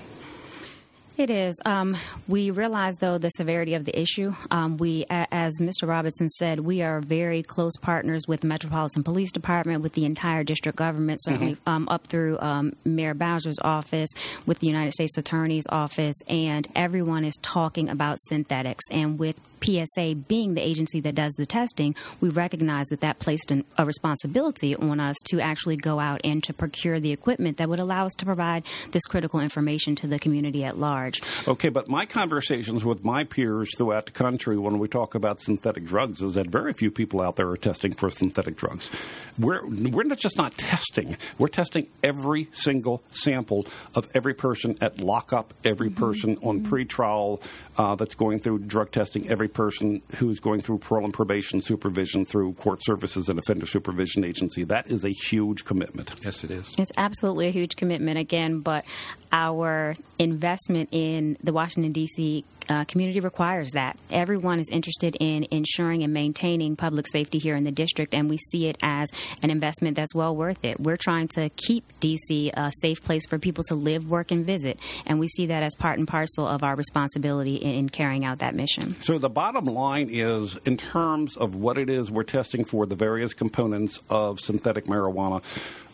It 1.18 1.28
is. 1.28 1.60
Um, 1.66 1.96
we 2.26 2.50
realize, 2.50 2.96
though, 2.96 3.18
the 3.18 3.28
severity 3.28 3.74
of 3.74 3.84
the 3.84 3.98
issue. 3.98 4.34
Um, 4.50 4.78
we, 4.78 5.04
as 5.10 5.52
Mr. 5.60 5.86
Robinson 5.86 6.28
said, 6.30 6.60
we 6.60 6.82
are 6.82 7.00
very 7.00 7.42
close 7.42 7.76
partners 7.76 8.26
with 8.26 8.40
the 8.40 8.46
Metropolitan 8.46 9.04
Police 9.04 9.30
Department, 9.30 9.82
with 9.82 9.92
the 9.92 10.06
entire 10.06 10.42
district 10.42 10.78
government, 10.78 11.22
certainly 11.22 11.54
mm-hmm. 11.56 11.68
um, 11.68 11.88
up 11.90 12.06
through 12.06 12.38
um, 12.40 12.72
Mayor 12.86 13.12
Bowser's 13.12 13.58
office, 13.60 14.08
with 14.46 14.60
the 14.60 14.66
United 14.66 14.92
States 14.92 15.18
Attorney's 15.18 15.66
office, 15.68 16.16
and 16.28 16.66
everyone 16.74 17.24
is 17.24 17.34
talking 17.42 17.90
about 17.90 18.18
synthetics. 18.22 18.84
And 18.90 19.18
with 19.18 19.38
PSA 19.62 20.14
being 20.16 20.54
the 20.54 20.62
agency 20.62 21.00
that 21.00 21.14
does 21.14 21.32
the 21.34 21.46
testing, 21.46 21.94
we 22.20 22.30
recognize 22.30 22.86
that 22.88 23.00
that 23.00 23.18
placed 23.18 23.50
an, 23.50 23.64
a 23.76 23.84
responsibility 23.84 24.74
on 24.74 24.98
us 24.98 25.16
to 25.26 25.40
actually 25.40 25.76
go 25.76 26.00
out 26.00 26.20
and 26.24 26.42
to 26.44 26.52
procure 26.52 27.00
the 27.00 27.12
equipment 27.12 27.58
that 27.58 27.68
would 27.68 27.80
allow 27.80 28.06
us 28.06 28.14
to 28.14 28.24
provide 28.24 28.64
this 28.90 29.04
critical 29.04 29.40
information 29.40 29.94
to 29.96 30.06
the 30.06 30.18
community 30.18 30.64
at 30.64 30.78
large. 30.78 31.01
Okay, 31.48 31.68
but 31.68 31.88
my 31.88 32.06
conversations 32.06 32.84
with 32.84 33.04
my 33.04 33.24
peers 33.24 33.70
throughout 33.76 34.06
the 34.06 34.12
country 34.12 34.56
when 34.58 34.78
we 34.78 34.88
talk 34.88 35.14
about 35.14 35.40
synthetic 35.40 35.84
drugs 35.84 36.22
is 36.22 36.34
that 36.34 36.46
very 36.48 36.72
few 36.72 36.90
people 36.90 37.20
out 37.20 37.36
there 37.36 37.48
are 37.48 37.56
testing 37.56 37.92
for 37.92 38.10
synthetic 38.10 38.56
drugs. 38.56 38.90
We're, 39.38 39.66
we're 39.66 40.04
not 40.04 40.18
just 40.18 40.36
not 40.36 40.56
testing, 40.56 41.16
we're 41.38 41.48
testing 41.48 41.88
every 42.02 42.48
single 42.52 43.02
sample 43.10 43.66
of 43.94 44.10
every 44.14 44.34
person 44.34 44.76
at 44.80 45.00
lockup, 45.00 45.54
every 45.64 45.90
mm-hmm. 45.90 46.04
person 46.04 46.38
on 46.42 46.60
mm-hmm. 46.60 46.74
pretrial 46.74 47.42
uh, 47.78 47.94
that's 47.94 48.14
going 48.14 48.38
through 48.38 48.60
drug 48.60 48.90
testing, 48.90 49.28
every 49.30 49.48
person 49.48 50.02
who's 50.16 50.40
going 50.40 50.60
through 50.60 50.78
parole 50.78 51.04
and 51.04 51.14
probation 51.14 51.60
supervision 51.60 52.24
through 52.24 52.52
court 52.54 52.80
services 52.82 53.28
and 53.28 53.38
offender 53.38 53.66
supervision 53.66 54.24
agency. 54.24 54.64
That 54.64 54.90
is 54.90 55.04
a 55.04 55.10
huge 55.10 55.64
commitment. 55.64 56.12
Yes, 56.22 56.44
it 56.44 56.50
is. 56.50 56.74
It's 56.78 56.92
absolutely 56.96 57.48
a 57.48 57.50
huge 57.50 57.76
commitment 57.76 58.18
again, 58.18 58.60
but 58.60 58.84
our 59.32 59.94
investment 60.18 60.90
in 60.92 61.38
the 61.42 61.52
Washington, 61.52 61.92
D.C. 61.92 62.44
Uh, 62.68 62.84
community 62.84 63.20
requires 63.20 63.72
that. 63.72 63.96
Everyone 64.10 64.58
is 64.58 64.68
interested 64.70 65.16
in 65.20 65.46
ensuring 65.50 66.02
and 66.02 66.12
maintaining 66.12 66.76
public 66.76 67.06
safety 67.08 67.38
here 67.38 67.56
in 67.56 67.64
the 67.64 67.72
district, 67.72 68.14
and 68.14 68.28
we 68.30 68.36
see 68.36 68.66
it 68.66 68.76
as 68.82 69.08
an 69.42 69.50
investment 69.50 69.96
that's 69.96 70.14
well 70.14 70.34
worth 70.34 70.64
it. 70.64 70.80
We're 70.80 70.96
trying 70.96 71.28
to 71.28 71.48
keep 71.50 71.84
D.C. 72.00 72.50
a 72.54 72.72
safe 72.80 73.02
place 73.02 73.26
for 73.26 73.38
people 73.38 73.64
to 73.64 73.74
live, 73.74 74.08
work, 74.08 74.30
and 74.30 74.44
visit, 74.44 74.78
and 75.06 75.18
we 75.18 75.26
see 75.26 75.46
that 75.46 75.62
as 75.62 75.74
part 75.74 75.98
and 75.98 76.06
parcel 76.06 76.46
of 76.46 76.62
our 76.62 76.74
responsibility 76.74 77.56
in, 77.56 77.74
in 77.74 77.88
carrying 77.88 78.24
out 78.24 78.38
that 78.38 78.54
mission. 78.54 78.94
So, 79.02 79.18
the 79.18 79.30
bottom 79.30 79.66
line 79.66 80.08
is 80.10 80.56
in 80.64 80.76
terms 80.76 81.36
of 81.36 81.54
what 81.54 81.78
it 81.78 81.90
is 81.90 82.10
we're 82.10 82.22
testing 82.22 82.64
for, 82.64 82.86
the 82.86 82.96
various 82.96 83.34
components 83.34 84.00
of 84.10 84.40
synthetic 84.40 84.86
marijuana 84.86 85.42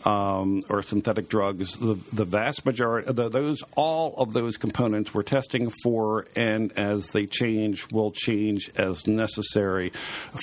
um, 0.05 0.61
or 0.69 0.81
synthetic 0.81 1.29
drugs, 1.29 1.77
the, 1.77 1.95
the 2.13 2.25
vast 2.25 2.65
majority, 2.65 3.11
the, 3.11 3.29
those 3.29 3.63
all 3.75 4.13
of 4.17 4.33
those 4.33 4.57
components 4.57 5.13
we're 5.13 5.23
testing 5.23 5.71
for, 5.83 6.25
and 6.35 6.77
as 6.77 7.07
they 7.07 7.25
change, 7.25 7.91
will 7.91 8.11
change 8.11 8.69
as 8.75 9.07
necessary 9.07 9.91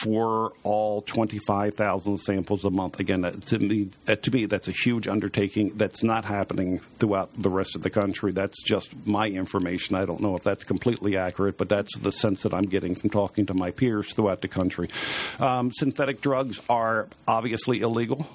for 0.02 0.52
all 0.62 1.02
25,000 1.02 2.18
samples 2.18 2.64
a 2.64 2.70
month. 2.70 3.00
Again, 3.00 3.22
to 3.22 3.58
me, 3.58 3.90
to 4.06 4.30
me, 4.30 4.46
that's 4.46 4.68
a 4.68 4.72
huge 4.72 5.08
undertaking. 5.08 5.68
That's 5.76 6.02
not 6.02 6.24
happening 6.24 6.80
throughout 6.98 7.30
the 7.40 7.50
rest 7.50 7.76
of 7.76 7.82
the 7.82 7.90
country. 7.90 8.32
That's 8.32 8.62
just 8.62 8.94
my 9.06 9.28
information. 9.28 9.96
I 9.96 10.04
don't 10.04 10.20
know 10.20 10.36
if 10.36 10.42
that's 10.42 10.64
completely 10.64 11.16
accurate, 11.16 11.56
but 11.56 11.68
that's 11.68 11.96
the 11.98 12.12
sense 12.12 12.42
that 12.42 12.52
I'm 12.52 12.66
getting 12.66 12.94
from 12.94 13.10
talking 13.10 13.46
to 13.46 13.54
my 13.54 13.70
peers 13.70 14.12
throughout 14.12 14.42
the 14.42 14.48
country. 14.48 14.90
Um, 15.38 15.72
synthetic 15.72 16.20
drugs 16.20 16.60
are 16.68 17.08
obviously 17.26 17.80
illegal. 17.80 18.26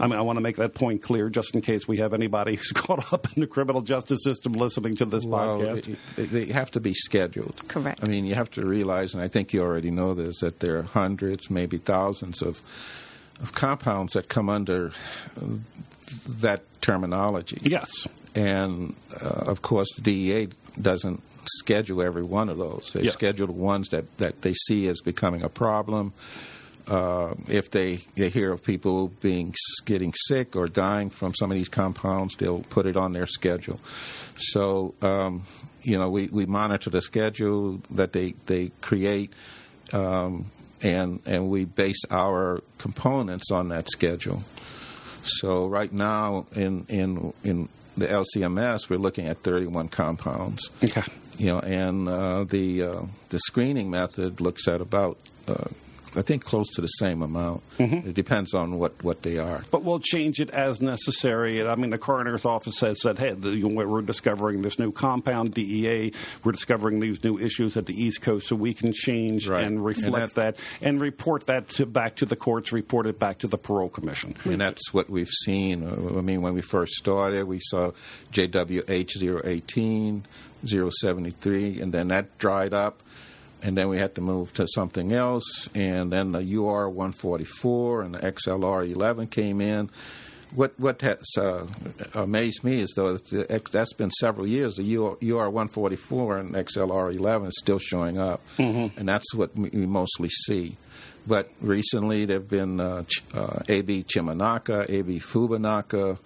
I 0.00 0.06
mean, 0.06 0.18
I 0.18 0.22
want 0.22 0.36
to 0.36 0.40
make 0.40 0.56
that 0.56 0.74
point 0.74 1.02
clear 1.02 1.28
just 1.28 1.54
in 1.54 1.60
case 1.60 1.86
we 1.86 1.98
have 1.98 2.12
anybody 2.14 2.54
who's 2.56 2.72
caught 2.72 3.12
up 3.12 3.28
in 3.34 3.40
the 3.40 3.46
criminal 3.46 3.82
justice 3.82 4.22
system 4.22 4.52
listening 4.52 4.96
to 4.96 5.04
this 5.04 5.24
well, 5.24 5.58
podcast. 5.58 5.96
They, 6.16 6.24
they 6.24 6.52
have 6.52 6.70
to 6.72 6.80
be 6.80 6.94
scheduled. 6.94 7.62
Correct. 7.68 8.00
I 8.02 8.06
mean, 8.06 8.24
you 8.24 8.34
have 8.34 8.50
to 8.52 8.64
realize, 8.64 9.14
and 9.14 9.22
I 9.22 9.28
think 9.28 9.52
you 9.52 9.62
already 9.62 9.90
know 9.90 10.14
this, 10.14 10.40
that 10.40 10.60
there 10.60 10.78
are 10.78 10.82
hundreds, 10.82 11.50
maybe 11.50 11.78
thousands 11.78 12.42
of 12.42 12.62
of 13.40 13.52
compounds 13.52 14.12
that 14.12 14.28
come 14.28 14.50
under 14.50 14.92
that 16.28 16.62
terminology. 16.82 17.58
Yes. 17.62 18.06
And 18.34 18.94
uh, 19.20 19.24
of 19.24 19.62
course, 19.62 19.88
the 19.94 20.02
DEA 20.02 20.48
doesn't 20.80 21.22
schedule 21.46 22.02
every 22.02 22.22
one 22.22 22.48
of 22.48 22.58
those. 22.58 22.92
They 22.92 23.04
yes. 23.04 23.14
schedule 23.14 23.46
the 23.46 23.52
ones 23.52 23.88
that, 23.88 24.16
that 24.18 24.42
they 24.42 24.54
see 24.54 24.88
as 24.88 25.00
becoming 25.00 25.42
a 25.42 25.48
problem 25.48 26.12
uh, 26.86 27.34
if 27.48 27.70
they, 27.70 28.00
they 28.16 28.28
hear 28.28 28.52
of 28.52 28.62
people 28.62 29.08
being 29.20 29.54
getting 29.84 30.12
sick 30.28 30.56
or 30.56 30.68
dying 30.68 31.10
from 31.10 31.34
some 31.34 31.50
of 31.50 31.56
these 31.56 31.68
compounds, 31.68 32.36
they'll 32.36 32.60
put 32.60 32.86
it 32.86 32.96
on 32.96 33.12
their 33.12 33.26
schedule. 33.26 33.80
So, 34.36 34.94
um, 35.02 35.42
you 35.82 35.98
know, 35.98 36.10
we, 36.10 36.28
we 36.28 36.46
monitor 36.46 36.90
the 36.90 37.02
schedule 37.02 37.80
that 37.90 38.12
they, 38.12 38.34
they 38.46 38.70
create, 38.80 39.32
um, 39.92 40.50
and 40.82 41.20
and 41.26 41.50
we 41.50 41.66
base 41.66 42.00
our 42.10 42.62
components 42.78 43.50
on 43.50 43.68
that 43.68 43.90
schedule. 43.90 44.42
So 45.24 45.66
right 45.66 45.92
now 45.92 46.46
in 46.54 46.86
in 46.88 47.32
in 47.44 47.68
the 47.96 48.06
LCMS, 48.06 48.88
we're 48.88 48.98
looking 48.98 49.26
at 49.26 49.42
31 49.42 49.88
compounds. 49.88 50.70
Okay. 50.82 51.02
You 51.36 51.46
know, 51.46 51.60
and 51.60 52.08
uh, 52.08 52.44
the 52.44 52.82
uh, 52.82 53.02
the 53.30 53.38
screening 53.40 53.90
method 53.90 54.40
looks 54.40 54.68
at 54.68 54.80
about 54.80 55.18
uh, 55.48 55.68
I 56.16 56.22
think 56.22 56.44
close 56.44 56.68
to 56.70 56.80
the 56.80 56.88
same 56.88 57.22
amount. 57.22 57.62
Mm-hmm. 57.78 58.08
It 58.08 58.14
depends 58.14 58.54
on 58.54 58.78
what, 58.78 59.02
what 59.02 59.22
they 59.22 59.38
are. 59.38 59.62
But 59.70 59.84
we'll 59.84 60.00
change 60.00 60.40
it 60.40 60.50
as 60.50 60.80
necessary. 60.80 61.66
I 61.66 61.74
mean, 61.76 61.90
the 61.90 61.98
coroner's 61.98 62.44
office 62.44 62.80
has 62.80 63.00
said, 63.00 63.18
hey, 63.18 63.32
the, 63.32 63.62
we're 63.64 64.02
discovering 64.02 64.62
this 64.62 64.78
new 64.78 64.92
compound, 64.92 65.54
DEA. 65.54 66.12
We're 66.42 66.52
discovering 66.52 67.00
these 67.00 67.22
new 67.22 67.38
issues 67.38 67.76
at 67.76 67.86
the 67.86 67.94
East 67.94 68.22
Coast, 68.22 68.48
so 68.48 68.56
we 68.56 68.74
can 68.74 68.92
change 68.92 69.48
right. 69.48 69.62
and 69.62 69.84
reflect 69.84 70.36
and 70.36 70.54
that, 70.54 70.56
and 70.80 71.00
report 71.00 71.46
that 71.46 71.68
to, 71.70 71.86
back 71.86 72.16
to 72.16 72.26
the 72.26 72.36
courts, 72.36 72.72
report 72.72 73.06
it 73.06 73.18
back 73.18 73.38
to 73.38 73.46
the 73.46 73.58
parole 73.58 73.88
commission. 73.88 74.34
And 74.44 74.60
that's 74.60 74.92
what 74.92 75.08
we've 75.08 75.30
seen. 75.44 75.86
I 75.86 76.20
mean, 76.20 76.42
when 76.42 76.54
we 76.54 76.62
first 76.62 76.94
started, 76.94 77.44
we 77.44 77.60
saw 77.60 77.92
JWH 78.32 79.44
018, 79.44 80.24
073, 80.64 81.80
and 81.80 81.92
then 81.92 82.08
that 82.08 82.36
dried 82.38 82.74
up 82.74 83.02
and 83.62 83.76
then 83.76 83.88
we 83.88 83.98
had 83.98 84.14
to 84.14 84.20
move 84.20 84.52
to 84.54 84.66
something 84.74 85.12
else, 85.12 85.68
and 85.74 86.12
then 86.12 86.32
the 86.32 86.56
UR 86.56 86.88
144 86.88 88.02
and 88.02 88.14
the 88.14 88.18
XLR 88.18 88.90
11 88.90 89.28
came 89.28 89.60
in. 89.60 89.90
What 90.54 90.78
what 90.80 91.00
has 91.02 91.22
uh, 91.38 91.66
amazed 92.12 92.64
me 92.64 92.80
is 92.80 92.92
though 92.96 93.16
that's 93.16 93.92
been 93.92 94.10
several 94.10 94.48
years. 94.48 94.74
The 94.74 94.96
UR 94.96 95.48
144 95.48 96.38
and 96.38 96.54
XLR 96.54 97.14
11 97.14 97.48
is 97.48 97.58
still 97.58 97.78
showing 97.78 98.18
up, 98.18 98.40
mm-hmm. 98.56 98.98
and 98.98 99.08
that's 99.08 99.32
what 99.32 99.54
we 99.54 99.70
mostly 99.86 100.28
see. 100.28 100.76
But 101.26 101.50
recently 101.60 102.24
there 102.24 102.38
have 102.38 102.48
been 102.48 102.80
uh, 102.80 103.04
uh, 103.32 103.62
AB 103.68 104.04
CHMINACA, 104.04 104.90
AB 104.90 105.20
FUBINACA, 105.20 106.18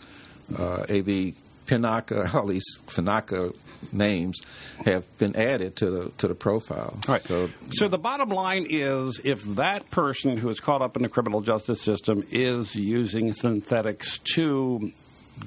uh, 0.57 0.87
AB 0.89 1.35
PINACA, 1.67 2.35
all 2.35 2.47
these 2.47 2.79
PINACA 2.89 3.55
names 3.93 4.41
have 4.85 5.19
been 5.19 5.37
added 5.37 5.77
to 5.77 5.91
the 5.91 6.09
to 6.19 6.29
the 6.29 6.35
profile. 6.35 6.99
Right. 7.09 7.21
So, 7.21 7.51
so 7.71 7.89
the 7.89 7.99
bottom 7.99 8.31
line 8.31 8.67
is, 8.69 9.21
if 9.25 9.43
that 9.57 9.91
person 9.91 10.37
who 10.37 10.49
is 10.51 10.61
caught 10.61 10.83
up 10.83 10.97
in 10.97 11.03
the 11.03 11.09
criminal 11.09 11.41
justice 11.41 11.81
system 11.81 12.25
is 12.31 12.75
using 12.75 13.33
synthetics 13.33 14.19
to 14.35 14.93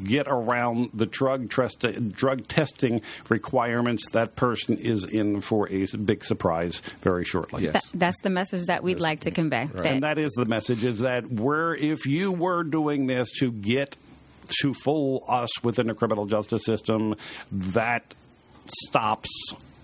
get 0.03 0.27
around 0.27 0.89
the 0.93 1.05
drug 1.05 1.49
trust, 1.49 1.85
drug 2.11 2.47
testing 2.47 3.01
requirements, 3.29 4.11
that 4.11 4.35
person 4.35 4.77
is 4.77 5.05
in 5.05 5.41
for 5.41 5.69
a 5.69 5.85
big 5.97 6.25
surprise 6.25 6.81
very 7.01 7.23
shortly. 7.23 7.63
Yes. 7.63 7.89
that's 7.93 8.21
the 8.21 8.29
message 8.29 8.65
that 8.65 8.83
we'd 8.83 8.99
like 8.99 9.21
to 9.21 9.31
convey. 9.31 9.69
Right. 9.73 9.85
And 9.85 10.03
that 10.03 10.17
is 10.17 10.33
the 10.33 10.45
message: 10.45 10.83
is 10.83 10.99
that 10.99 11.31
where 11.31 11.73
if 11.73 12.05
you 12.05 12.31
were 12.31 12.63
doing 12.63 13.07
this 13.07 13.31
to 13.39 13.51
get 13.51 13.95
to 14.61 14.73
fool 14.73 15.23
us 15.27 15.63
within 15.63 15.87
the 15.87 15.93
criminal 15.93 16.25
justice 16.25 16.63
system, 16.65 17.15
that 17.51 18.13
stops 18.85 19.29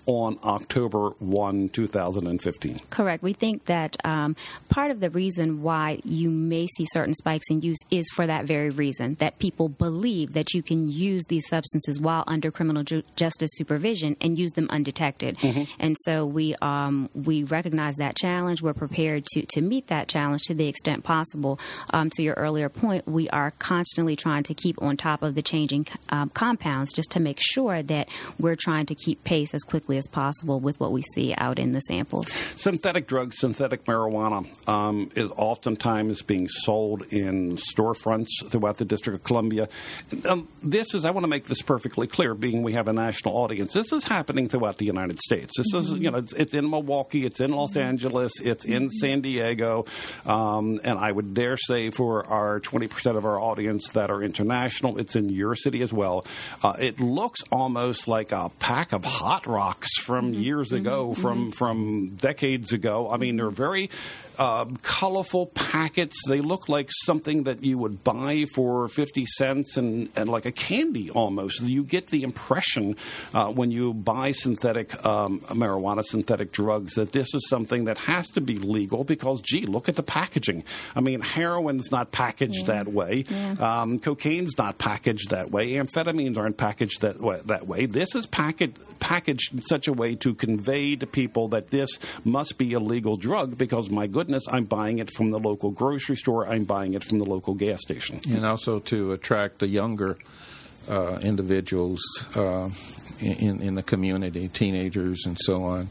on 0.06 0.38
October 0.44 1.10
1, 1.18 1.68
2015. 1.70 2.80
Correct. 2.90 3.22
We 3.22 3.32
think 3.32 3.64
that 3.66 3.96
um, 4.04 4.36
part 4.68 4.90
of 4.90 5.00
the 5.00 5.10
reason 5.10 5.62
why 5.62 6.00
you 6.04 6.30
may 6.30 6.66
see 6.76 6.86
certain 6.92 7.14
spikes 7.14 7.46
in 7.50 7.62
use 7.62 7.78
is 7.90 8.06
for 8.14 8.26
that 8.26 8.44
very 8.44 8.70
reason 8.70 9.14
that 9.14 9.38
people 9.38 9.68
believe 9.68 10.34
that 10.34 10.52
you 10.52 10.62
can 10.62 10.88
use 10.90 11.24
these 11.28 11.46
substances 11.48 12.00
while 12.00 12.24
under 12.26 12.50
criminal 12.50 12.82
ju- 12.82 13.02
justice 13.16 13.50
supervision 13.54 14.16
and 14.20 14.38
use 14.38 14.52
them 14.52 14.68
undetected. 14.70 15.38
Mm-hmm. 15.38 15.64
And 15.78 15.96
so 16.04 16.26
we 16.26 16.54
um, 16.60 17.08
we 17.14 17.44
recognize 17.44 17.94
that 17.96 18.16
challenge. 18.16 18.62
We're 18.62 18.74
prepared 18.74 19.24
to, 19.26 19.46
to 19.46 19.60
meet 19.60 19.86
that 19.88 20.08
challenge 20.08 20.42
to 20.42 20.54
the 20.54 20.68
extent 20.68 21.04
possible. 21.04 21.58
Um, 21.90 22.10
to 22.10 22.22
your 22.22 22.34
earlier 22.34 22.68
point, 22.68 23.06
we 23.06 23.28
are 23.30 23.52
constantly 23.52 24.16
trying 24.16 24.42
to 24.44 24.54
keep 24.54 24.80
on 24.82 24.96
top 24.96 25.22
of 25.22 25.34
the 25.34 25.42
changing 25.42 25.86
um, 26.10 26.30
compounds 26.30 26.92
just 26.92 27.10
to 27.12 27.20
make 27.20 27.38
sure 27.40 27.82
that 27.82 28.08
we're 28.38 28.56
trying 28.56 28.86
to 28.86 28.94
keep 28.94 29.24
pace 29.24 29.54
as 29.54 29.62
as 29.96 30.06
possible 30.08 30.60
with 30.60 30.80
what 30.80 30.92
we 30.92 31.02
see 31.14 31.34
out 31.38 31.58
in 31.58 31.72
the 31.72 31.80
samples. 31.80 32.30
Synthetic 32.56 33.06
drugs, 33.06 33.38
synthetic 33.38 33.84
marijuana 33.84 34.46
um, 34.68 35.10
is 35.14 35.30
oftentimes 35.36 36.22
being 36.22 36.48
sold 36.48 37.02
in 37.10 37.56
storefronts 37.56 38.28
throughout 38.48 38.78
the 38.78 38.84
District 38.84 39.18
of 39.18 39.24
Columbia. 39.24 39.68
Um, 40.24 40.48
this 40.62 40.94
is, 40.94 41.04
I 41.04 41.10
want 41.10 41.24
to 41.24 41.28
make 41.28 41.44
this 41.44 41.62
perfectly 41.62 42.06
clear, 42.06 42.34
being 42.34 42.62
we 42.62 42.72
have 42.72 42.88
a 42.88 42.92
national 42.92 43.36
audience. 43.36 43.72
This 43.72 43.92
is 43.92 44.04
happening 44.04 44.48
throughout 44.48 44.78
the 44.78 44.84
United 44.84 45.18
States. 45.20 45.52
This 45.56 45.72
mm-hmm. 45.72 45.94
is, 45.96 46.00
you 46.00 46.10
know, 46.10 46.18
it's, 46.18 46.32
it's, 46.34 46.54
in 46.54 46.68
Milwaukee, 46.68 47.24
it's 47.24 47.40
in 47.40 47.52
Los 47.52 47.72
mm-hmm. 47.72 47.88
Angeles, 47.88 48.32
it's 48.42 48.64
in 48.64 48.84
mm-hmm. 48.84 48.90
San 48.90 49.20
Diego, 49.20 49.84
um, 50.26 50.78
and 50.84 50.98
I 50.98 51.10
would 51.10 51.34
dare 51.34 51.56
say 51.56 51.90
for 51.90 52.26
our 52.26 52.60
20% 52.60 53.16
of 53.16 53.24
our 53.24 53.40
audience 53.40 53.90
that 53.90 54.10
are 54.10 54.22
international, 54.22 54.98
it's 54.98 55.16
in 55.16 55.28
your 55.28 55.54
city 55.54 55.82
as 55.82 55.92
well. 55.92 56.24
Uh, 56.62 56.74
it 56.78 57.00
looks 57.00 57.40
almost 57.50 58.08
like 58.08 58.32
a 58.32 58.50
pack 58.58 58.92
of 58.92 59.04
hot 59.04 59.46
rocks 59.84 59.98
from 59.98 60.32
mm-hmm. 60.32 60.42
years 60.42 60.72
ago, 60.72 61.10
mm-hmm. 61.10 61.20
from 61.20 61.50
from 61.50 62.08
decades 62.16 62.72
ago. 62.72 63.10
I 63.10 63.16
mean, 63.16 63.36
they're 63.36 63.50
very 63.50 63.90
uh, 64.38 64.66
colorful 64.82 65.46
packets. 65.46 66.16
They 66.28 66.40
look 66.40 66.68
like 66.68 66.90
something 67.04 67.44
that 67.44 67.62
you 67.62 67.78
would 67.78 68.04
buy 68.04 68.44
for 68.54 68.88
50 68.88 69.26
cents 69.26 69.76
and, 69.76 70.10
and 70.16 70.28
like 70.28 70.46
a 70.46 70.52
candy 70.52 71.10
almost. 71.10 71.62
You 71.62 71.84
get 71.84 72.08
the 72.08 72.22
impression 72.22 72.96
uh, 73.32 73.50
when 73.52 73.70
you 73.70 73.94
buy 73.94 74.32
synthetic 74.32 74.94
um, 75.04 75.40
marijuana, 75.40 76.02
synthetic 76.04 76.52
drugs, 76.52 76.94
that 76.94 77.12
this 77.12 77.34
is 77.34 77.48
something 77.48 77.84
that 77.84 77.98
has 77.98 78.28
to 78.30 78.40
be 78.40 78.58
legal 78.58 79.04
because, 79.04 79.40
gee, 79.42 79.66
look 79.66 79.88
at 79.88 79.96
the 79.96 80.02
packaging. 80.02 80.64
I 80.94 81.00
mean, 81.00 81.20
heroin's 81.20 81.90
not 81.90 82.12
packaged 82.12 82.68
yeah. 82.68 82.74
that 82.74 82.88
way, 82.88 83.24
yeah. 83.28 83.82
um, 83.82 83.98
cocaine's 83.98 84.56
not 84.58 84.78
packaged 84.78 85.30
that 85.30 85.50
way, 85.50 85.72
amphetamines 85.72 86.38
aren't 86.38 86.56
packaged 86.56 87.00
that 87.02 87.20
way. 87.20 87.40
That 87.44 87.66
way. 87.66 87.86
This 87.86 88.14
is 88.14 88.26
packaged 88.26 88.78
packaged 89.04 89.52
in 89.52 89.60
such 89.60 89.86
a 89.86 89.92
way 89.92 90.14
to 90.14 90.34
convey 90.34 90.96
to 90.96 91.06
people 91.06 91.48
that 91.48 91.68
this 91.68 91.98
must 92.24 92.56
be 92.56 92.72
a 92.72 92.80
legal 92.80 93.16
drug 93.16 93.58
because 93.58 93.90
my 93.90 94.06
goodness, 94.06 94.23
I'm 94.50 94.64
buying 94.64 94.98
it 94.98 95.10
from 95.10 95.30
the 95.30 95.38
local 95.38 95.70
grocery 95.70 96.16
store, 96.16 96.46
I'm 96.46 96.64
buying 96.64 96.94
it 96.94 97.04
from 97.04 97.18
the 97.18 97.24
local 97.24 97.54
gas 97.54 97.80
station. 97.80 98.20
And 98.28 98.44
also 98.44 98.80
to 98.80 99.12
attract 99.12 99.58
the 99.58 99.68
younger 99.68 100.18
uh, 100.88 101.18
individuals 101.22 102.02
uh, 102.34 102.70
in, 103.20 103.60
in 103.60 103.74
the 103.74 103.82
community, 103.82 104.48
teenagers 104.48 105.24
and 105.26 105.36
so 105.40 105.64
on. 105.64 105.88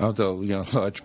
Although, 0.00 0.42
you 0.42 0.48
know, 0.48 0.64
large 0.72 1.02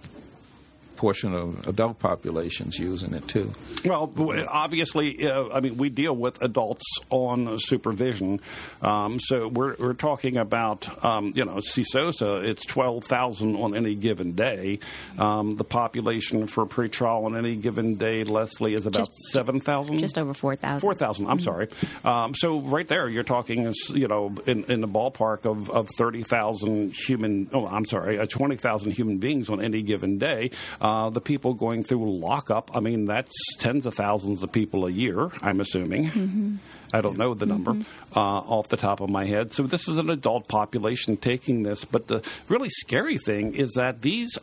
portion 1.01 1.33
of 1.33 1.67
adult 1.67 1.97
populations 1.97 2.77
using 2.77 3.15
it 3.15 3.27
too. 3.27 3.51
Well, 3.83 4.13
obviously, 4.47 5.27
uh, 5.27 5.49
I 5.51 5.59
mean, 5.59 5.77
we 5.77 5.89
deal 5.89 6.15
with 6.15 6.39
adults 6.43 6.85
on 7.09 7.57
supervision, 7.57 8.39
um, 8.83 9.19
so 9.19 9.47
we're, 9.47 9.75
we're 9.79 9.95
talking 9.95 10.37
about, 10.37 11.03
um, 11.03 11.33
you 11.35 11.43
know, 11.43 11.55
CSOSA, 11.55 12.47
it's 12.47 12.63
12,000 12.65 13.55
on 13.55 13.75
any 13.75 13.95
given 13.95 14.33
day. 14.33 14.77
Um, 15.17 15.55
the 15.55 15.63
population 15.63 16.45
for 16.45 16.67
pretrial 16.67 17.25
on 17.25 17.35
any 17.35 17.55
given 17.55 17.95
day, 17.95 18.23
Leslie, 18.23 18.75
is 18.75 18.85
about 18.85 19.11
7,000? 19.31 19.97
Just 19.97 20.19
over 20.19 20.35
4,000. 20.35 20.81
4,000, 20.81 21.25
I'm 21.25 21.37
mm-hmm. 21.37 21.43
sorry. 21.43 21.67
Um, 22.05 22.35
so 22.35 22.59
right 22.59 22.87
there, 22.87 23.09
you're 23.09 23.23
talking, 23.23 23.73
you 23.89 24.07
know, 24.07 24.35
in, 24.45 24.65
in 24.65 24.81
the 24.81 24.87
ballpark 24.87 25.45
of, 25.45 25.71
of 25.71 25.89
30,000 25.97 26.93
human, 26.93 27.49
oh, 27.53 27.65
I'm 27.65 27.85
sorry, 27.85 28.19
uh, 28.19 28.27
20,000 28.27 28.91
human 28.91 29.17
beings 29.17 29.49
on 29.49 29.63
any 29.63 29.81
given 29.81 30.19
day. 30.19 30.51
Uh, 30.79 30.90
the 31.09 31.21
people 31.21 31.53
going 31.53 31.83
through 31.83 32.19
lockup, 32.19 32.75
I 32.75 32.79
mean, 32.79 33.05
that's 33.05 33.31
tens 33.57 33.85
of 33.85 33.93
thousands 33.93 34.43
of 34.43 34.51
people 34.51 34.85
a 34.85 34.91
year, 34.91 35.29
I'm 35.41 35.59
assuming. 35.59 36.09
Mm-hmm. 36.09 36.55
I 36.93 37.01
don't 37.01 37.17
know 37.17 37.33
the 37.33 37.45
number 37.45 37.71
mm-hmm. 37.71 38.17
uh, 38.17 38.39
off 38.39 38.67
the 38.67 38.77
top 38.77 38.99
of 38.99 39.09
my 39.09 39.25
head. 39.25 39.53
So 39.53 39.63
this 39.63 39.87
is 39.87 39.97
an 39.97 40.09
adult 40.09 40.47
population 40.47 41.17
taking 41.17 41.63
this. 41.63 41.85
But 41.85 42.07
the 42.07 42.23
really 42.49 42.69
scary 42.69 43.17
thing 43.17 43.55
is 43.55 43.71
that 43.75 44.01
these 44.01 44.37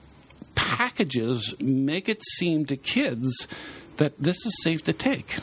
packages 0.55 1.55
make 1.61 2.09
it 2.09 2.23
seem 2.25 2.67
to 2.67 2.77
kids 2.77 3.49
that 3.99 4.19
this 4.19 4.47
is 4.47 4.63
safe 4.63 4.83
to 4.85 4.93
take. 4.93 5.39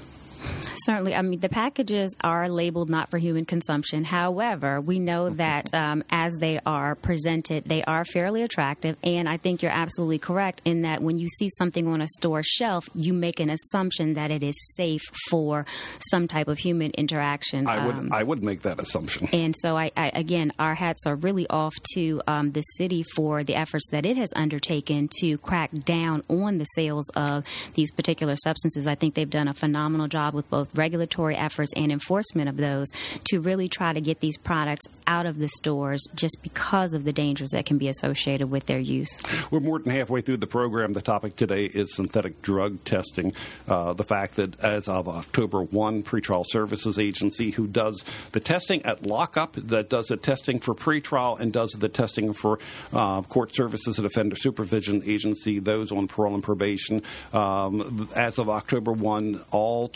Certainly. 0.83 1.15
I 1.15 1.21
mean, 1.21 1.39
the 1.39 1.49
packages 1.49 2.15
are 2.21 2.49
labeled 2.49 2.89
not 2.89 3.09
for 3.09 3.17
human 3.17 3.45
consumption. 3.45 4.03
However, 4.03 4.81
we 4.81 4.99
know 4.99 5.29
that 5.29 5.73
um, 5.73 6.03
as 6.09 6.35
they 6.37 6.59
are 6.65 6.95
presented, 6.95 7.65
they 7.65 7.83
are 7.83 8.05
fairly 8.05 8.41
attractive. 8.43 8.97
And 9.03 9.27
I 9.27 9.37
think 9.37 9.61
you're 9.61 9.71
absolutely 9.71 10.19
correct 10.19 10.61
in 10.65 10.83
that 10.83 11.01
when 11.01 11.17
you 11.17 11.27
see 11.27 11.49
something 11.57 11.87
on 11.87 12.01
a 12.01 12.07
store 12.07 12.41
shelf, 12.43 12.89
you 12.93 13.13
make 13.13 13.39
an 13.39 13.49
assumption 13.49 14.13
that 14.13 14.31
it 14.31 14.43
is 14.43 14.55
safe 14.75 15.01
for 15.29 15.65
some 16.09 16.27
type 16.27 16.47
of 16.47 16.57
human 16.57 16.91
interaction. 16.91 17.67
I 17.67 17.85
would, 17.85 17.95
um, 17.95 18.13
I 18.13 18.23
would 18.23 18.43
make 18.43 18.61
that 18.63 18.81
assumption. 18.81 19.27
And 19.31 19.55
so, 19.61 19.77
I, 19.77 19.91
I 19.95 20.11
again, 20.13 20.51
our 20.59 20.75
hats 20.75 21.05
are 21.05 21.15
really 21.15 21.47
off 21.49 21.73
to 21.93 22.21
um, 22.27 22.51
the 22.51 22.61
city 22.61 23.03
for 23.15 23.43
the 23.43 23.55
efforts 23.55 23.87
that 23.91 24.05
it 24.05 24.17
has 24.17 24.29
undertaken 24.35 25.09
to 25.19 25.37
crack 25.37 25.71
down 25.85 26.23
on 26.29 26.57
the 26.57 26.65
sales 26.75 27.09
of 27.15 27.45
these 27.73 27.91
particular 27.91 28.35
substances. 28.35 28.87
I 28.87 28.95
think 28.95 29.15
they've 29.15 29.29
done 29.29 29.47
a 29.47 29.53
phenomenal 29.53 30.07
job 30.07 30.33
with 30.33 30.49
both 30.49 30.64
regulatory 30.73 31.35
efforts 31.35 31.73
and 31.75 31.91
enforcement 31.91 32.49
of 32.49 32.57
those 32.57 32.87
to 33.25 33.39
really 33.39 33.69
try 33.69 33.93
to 33.93 34.01
get 34.01 34.19
these 34.19 34.37
products 34.37 34.85
out 35.07 35.25
of 35.25 35.39
the 35.39 35.47
stores 35.47 36.07
just 36.15 36.37
because 36.41 36.93
of 36.93 37.03
the 37.03 37.13
dangers 37.13 37.49
that 37.51 37.65
can 37.65 37.77
be 37.77 37.87
associated 37.87 38.49
with 38.49 38.65
their 38.65 38.79
use. 38.79 39.21
We're 39.51 39.59
more 39.59 39.79
than 39.79 39.95
halfway 39.95 40.21
through 40.21 40.37
the 40.37 40.47
program. 40.47 40.93
The 40.93 41.01
topic 41.01 41.35
today 41.35 41.65
is 41.65 41.93
synthetic 41.93 42.41
drug 42.41 42.83
testing. 42.83 43.33
Uh, 43.67 43.93
the 43.93 44.03
fact 44.03 44.35
that 44.35 44.59
as 44.59 44.87
of 44.87 45.07
October 45.07 45.63
1, 45.63 46.03
Pretrial 46.03 46.45
Services 46.47 46.97
Agency, 46.97 47.51
who 47.51 47.67
does 47.67 48.03
the 48.31 48.39
testing 48.39 48.83
at 48.83 49.05
lockup, 49.05 49.53
that 49.53 49.89
does 49.89 50.07
the 50.07 50.17
testing 50.17 50.59
for 50.59 50.73
pretrial 50.73 51.39
and 51.39 51.51
does 51.51 51.71
the 51.71 51.89
testing 51.89 52.33
for 52.33 52.59
uh, 52.93 53.21
court 53.23 53.53
services 53.53 53.97
and 53.97 54.05
offender 54.05 54.35
supervision 54.35 55.01
agency, 55.05 55.59
those 55.59 55.91
on 55.91 56.07
parole 56.07 56.33
and 56.33 56.43
probation. 56.43 57.01
Um, 57.33 58.09
as 58.15 58.39
of 58.39 58.49
October 58.49 58.91
1, 58.91 59.41
all 59.51 59.87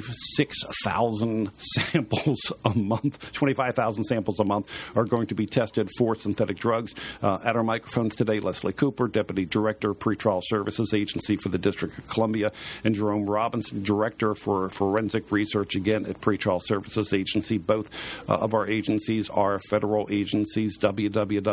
26,000 0.00 1.50
samples 1.58 2.52
a 2.64 2.74
month, 2.74 3.32
25,000 3.32 4.04
samples 4.04 4.38
a 4.40 4.44
month 4.44 4.70
are 4.94 5.04
going 5.04 5.26
to 5.26 5.34
be 5.34 5.46
tested 5.46 5.88
for 5.96 6.14
synthetic 6.14 6.58
drugs. 6.58 6.94
Uh, 7.22 7.38
at 7.44 7.56
our 7.56 7.62
microphones 7.62 8.14
today, 8.14 8.40
Leslie 8.40 8.72
Cooper, 8.72 9.08
Deputy 9.08 9.44
Director, 9.44 9.94
Pretrial 9.94 10.42
Services 10.44 10.92
Agency 10.92 11.36
for 11.36 11.48
the 11.48 11.58
District 11.58 11.98
of 11.98 12.06
Columbia, 12.08 12.52
and 12.84 12.94
Jerome 12.94 13.26
Robinson, 13.26 13.82
Director 13.82 14.34
for 14.34 14.68
Forensic 14.68 15.32
Research, 15.32 15.74
again 15.74 16.04
at 16.06 16.20
Pretrial 16.20 16.62
Services 16.62 17.12
Agency. 17.12 17.58
Both 17.58 17.90
uh, 18.28 18.34
of 18.34 18.54
our 18.54 18.66
agencies 18.68 19.28
are 19.30 19.58
federal 19.58 20.08
agencies, 20.10 20.78
www.psa.gov. 20.78 21.50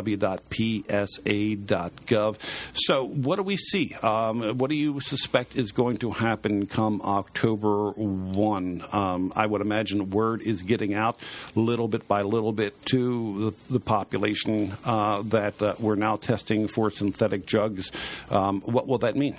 So, 2.73 3.03
what 3.05 3.35
do 3.37 3.43
we 3.43 3.57
see? 3.57 3.95
Um, 4.01 4.57
what 4.57 4.69
do 4.69 4.75
you 4.75 4.99
suspect 4.99 5.55
is 5.55 5.71
going 5.71 5.97
to 5.97 6.11
happen 6.11 6.67
come 6.67 7.01
October 7.01 7.93
1? 8.33 8.85
Um, 8.91 9.33
I 9.35 9.45
would 9.45 9.61
imagine 9.61 10.09
word 10.09 10.41
is 10.41 10.61
getting 10.61 10.93
out 10.93 11.17
little 11.55 11.87
bit 11.87 12.07
by 12.07 12.21
little 12.21 12.51
bit 12.51 12.85
to 12.87 13.51
the, 13.51 13.73
the 13.73 13.79
population 13.79 14.73
uh, 14.85 15.21
that 15.23 15.61
uh, 15.61 15.75
we're 15.79 15.95
now 15.95 16.15
testing 16.15 16.67
for 16.67 16.91
synthetic 16.91 17.45
drugs. 17.45 17.91
Um, 18.29 18.61
what 18.61 18.87
will 18.87 18.99
that 18.99 19.15
mean? 19.15 19.37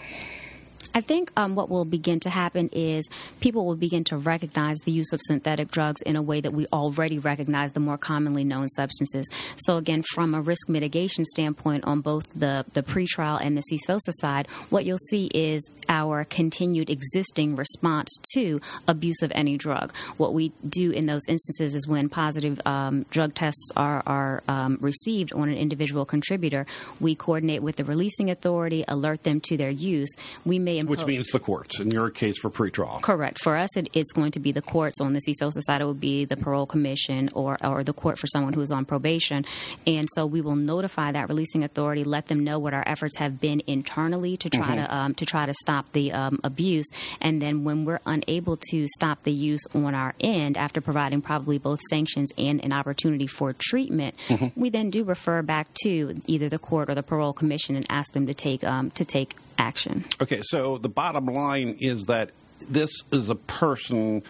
I 0.96 1.00
think 1.00 1.32
um, 1.36 1.56
what 1.56 1.68
will 1.68 1.84
begin 1.84 2.20
to 2.20 2.30
happen 2.30 2.68
is 2.72 3.08
people 3.40 3.66
will 3.66 3.74
begin 3.74 4.04
to 4.04 4.16
recognize 4.16 4.78
the 4.84 4.92
use 4.92 5.12
of 5.12 5.20
synthetic 5.22 5.72
drugs 5.72 6.00
in 6.02 6.14
a 6.14 6.22
way 6.22 6.40
that 6.40 6.52
we 6.52 6.66
already 6.72 7.18
recognize 7.18 7.72
the 7.72 7.80
more 7.80 7.98
commonly 7.98 8.44
known 8.44 8.68
substances. 8.68 9.28
So, 9.56 9.76
again, 9.76 10.04
from 10.14 10.34
a 10.34 10.40
risk 10.40 10.68
mitigation 10.68 11.24
standpoint 11.24 11.82
on 11.84 12.00
both 12.00 12.32
the, 12.32 12.64
the 12.74 12.84
pretrial 12.84 13.40
and 13.42 13.58
the 13.58 13.62
CSOSA 13.72 14.12
side, 14.20 14.46
what 14.70 14.84
you'll 14.84 14.98
see 14.98 15.26
is 15.34 15.68
our 15.88 16.22
continued 16.22 16.90
existing 16.90 17.56
response 17.56 18.08
to 18.34 18.60
abuse 18.86 19.20
of 19.22 19.32
any 19.34 19.56
drug. 19.56 19.92
What 20.16 20.32
we 20.32 20.52
do 20.68 20.92
in 20.92 21.06
those 21.06 21.22
instances 21.28 21.74
is 21.74 21.88
when 21.88 22.08
positive 22.08 22.60
um, 22.66 23.04
drug 23.10 23.34
tests 23.34 23.70
are, 23.76 24.04
are 24.06 24.44
um, 24.46 24.78
received 24.80 25.32
on 25.32 25.48
an 25.48 25.56
individual 25.56 26.04
contributor, 26.04 26.66
we 27.00 27.16
coordinate 27.16 27.62
with 27.62 27.76
the 27.76 27.84
releasing 27.84 28.30
authority, 28.30 28.84
alert 28.86 29.24
them 29.24 29.40
to 29.40 29.56
their 29.56 29.70
use. 29.70 30.14
We 30.44 30.60
may 30.60 30.83
Which 30.86 31.06
means 31.06 31.28
the 31.28 31.38
courts, 31.38 31.80
in 31.80 31.90
your 31.90 32.10
case, 32.10 32.38
for 32.38 32.50
pretrial. 32.50 33.00
Correct. 33.02 33.42
For 33.42 33.56
us, 33.56 33.76
it, 33.76 33.88
it's 33.92 34.12
going 34.12 34.32
to 34.32 34.40
be 34.40 34.52
the 34.52 34.62
courts. 34.62 35.00
On 35.00 35.12
the 35.12 35.20
CSOSA 35.20 35.62
side, 35.62 35.80
it 35.80 35.86
would 35.86 36.00
be 36.00 36.24
the 36.24 36.36
parole 36.36 36.66
commission 36.66 37.30
or, 37.34 37.56
or 37.64 37.84
the 37.84 37.92
court 37.92 38.18
for 38.18 38.26
someone 38.26 38.52
who 38.52 38.60
is 38.60 38.70
on 38.70 38.84
probation. 38.84 39.44
And 39.86 40.08
so 40.14 40.26
we 40.26 40.40
will 40.40 40.56
notify 40.56 41.12
that 41.12 41.28
releasing 41.28 41.64
authority, 41.64 42.04
let 42.04 42.28
them 42.28 42.44
know 42.44 42.58
what 42.58 42.74
our 42.74 42.84
efforts 42.86 43.16
have 43.18 43.40
been 43.40 43.62
internally 43.66 44.36
to 44.38 44.50
try 44.50 44.74
to 44.76 44.94
um, 44.94 45.14
to 45.14 45.26
try 45.26 45.46
to 45.46 45.54
stop 45.54 45.92
the 45.92 46.12
um, 46.12 46.40
abuse. 46.44 46.86
And 47.20 47.40
then 47.40 47.64
when 47.64 47.84
we're 47.84 48.00
unable 48.06 48.56
to 48.70 48.86
stop 48.96 49.22
the 49.24 49.32
use 49.32 49.62
on 49.74 49.94
our 49.94 50.14
end, 50.20 50.56
after 50.56 50.80
providing 50.80 51.22
probably 51.22 51.58
both 51.58 51.80
sanctions 51.88 52.32
and 52.38 52.62
an 52.64 52.72
opportunity 52.72 53.26
for 53.26 53.54
treatment, 53.58 54.14
we 54.56 54.70
then 54.70 54.90
do 54.90 55.04
refer 55.04 55.42
back 55.42 55.68
to 55.82 56.20
either 56.26 56.48
the 56.48 56.58
court 56.58 56.90
or 56.90 56.94
the 56.94 57.02
parole 57.02 57.32
commission 57.32 57.76
and 57.76 57.86
ask 57.88 58.12
them 58.12 58.26
to 58.26 58.34
take 58.34 58.64
um, 58.64 58.90
to 58.92 59.04
take 59.04 59.36
action. 59.58 60.04
Okay, 60.20 60.40
so 60.42 60.78
the 60.78 60.88
bottom 60.88 61.26
line 61.26 61.76
is 61.80 62.06
that 62.06 62.30
this 62.68 62.90
is 63.12 63.28
a 63.28 63.34
person 63.34 64.22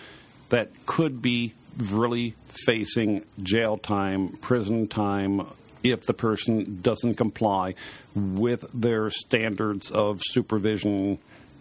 that 0.49 0.71
could 0.87 1.23
be 1.23 1.55
really 1.91 2.35
facing 2.47 3.25
jail 3.43 3.77
time, 3.77 4.29
prison 4.39 4.87
time, 4.87 5.47
if 5.83 6.07
the 6.07 6.15
person 6.15 6.81
doesn't 6.81 7.15
comply 7.15 7.75
with 8.15 8.65
their 8.73 9.11
standards 9.11 9.91
of 9.91 10.21
supervision, 10.23 11.19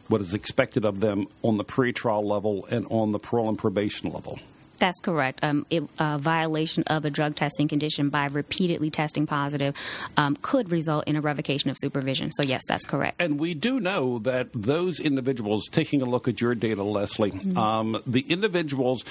what 0.08 0.22
is 0.22 0.34
expected 0.34 0.86
of 0.86 1.00
them 1.00 1.28
on 1.42 1.58
the 1.58 1.66
pretrial 1.66 2.24
level 2.24 2.66
and 2.70 2.86
on 2.90 3.12
the 3.12 3.20
parole 3.20 3.50
and 3.50 3.58
probation 3.58 4.12
level. 4.12 4.40
That's 4.84 5.00
correct. 5.00 5.40
Um, 5.44 5.66
it, 5.70 5.84
uh, 5.98 6.18
violation 6.18 6.84
of 6.88 7.06
a 7.06 7.10
drug 7.10 7.38
testing 7.38 7.70
condition 7.70 8.10
by 8.10 8.26
repeatedly 8.26 8.90
testing 8.90 9.26
positive 9.26 9.76
um, 10.18 10.36
could 10.42 10.74
result 10.74 11.08
in 11.08 11.16
a 11.16 11.22
revocation 11.22 11.70
of 11.70 11.78
supervision. 11.80 12.34
So, 12.34 12.44
yes, 12.44 12.64
that's 12.68 12.86
correct. 12.86 13.22
And 13.22 13.40
we 13.40 13.54
do 13.54 13.80
know 13.80 14.20
that 14.20 14.50
those 14.54 15.00
individuals, 15.00 15.70
taking 15.72 16.02
a 16.02 16.06
look 16.06 16.28
at 16.28 16.42
your 16.42 16.54
data, 16.54 16.84
Leslie, 16.84 17.32
Mm-hmm. 17.32 17.58
um, 17.58 17.98
the 18.06 18.26
individuals 18.28 19.06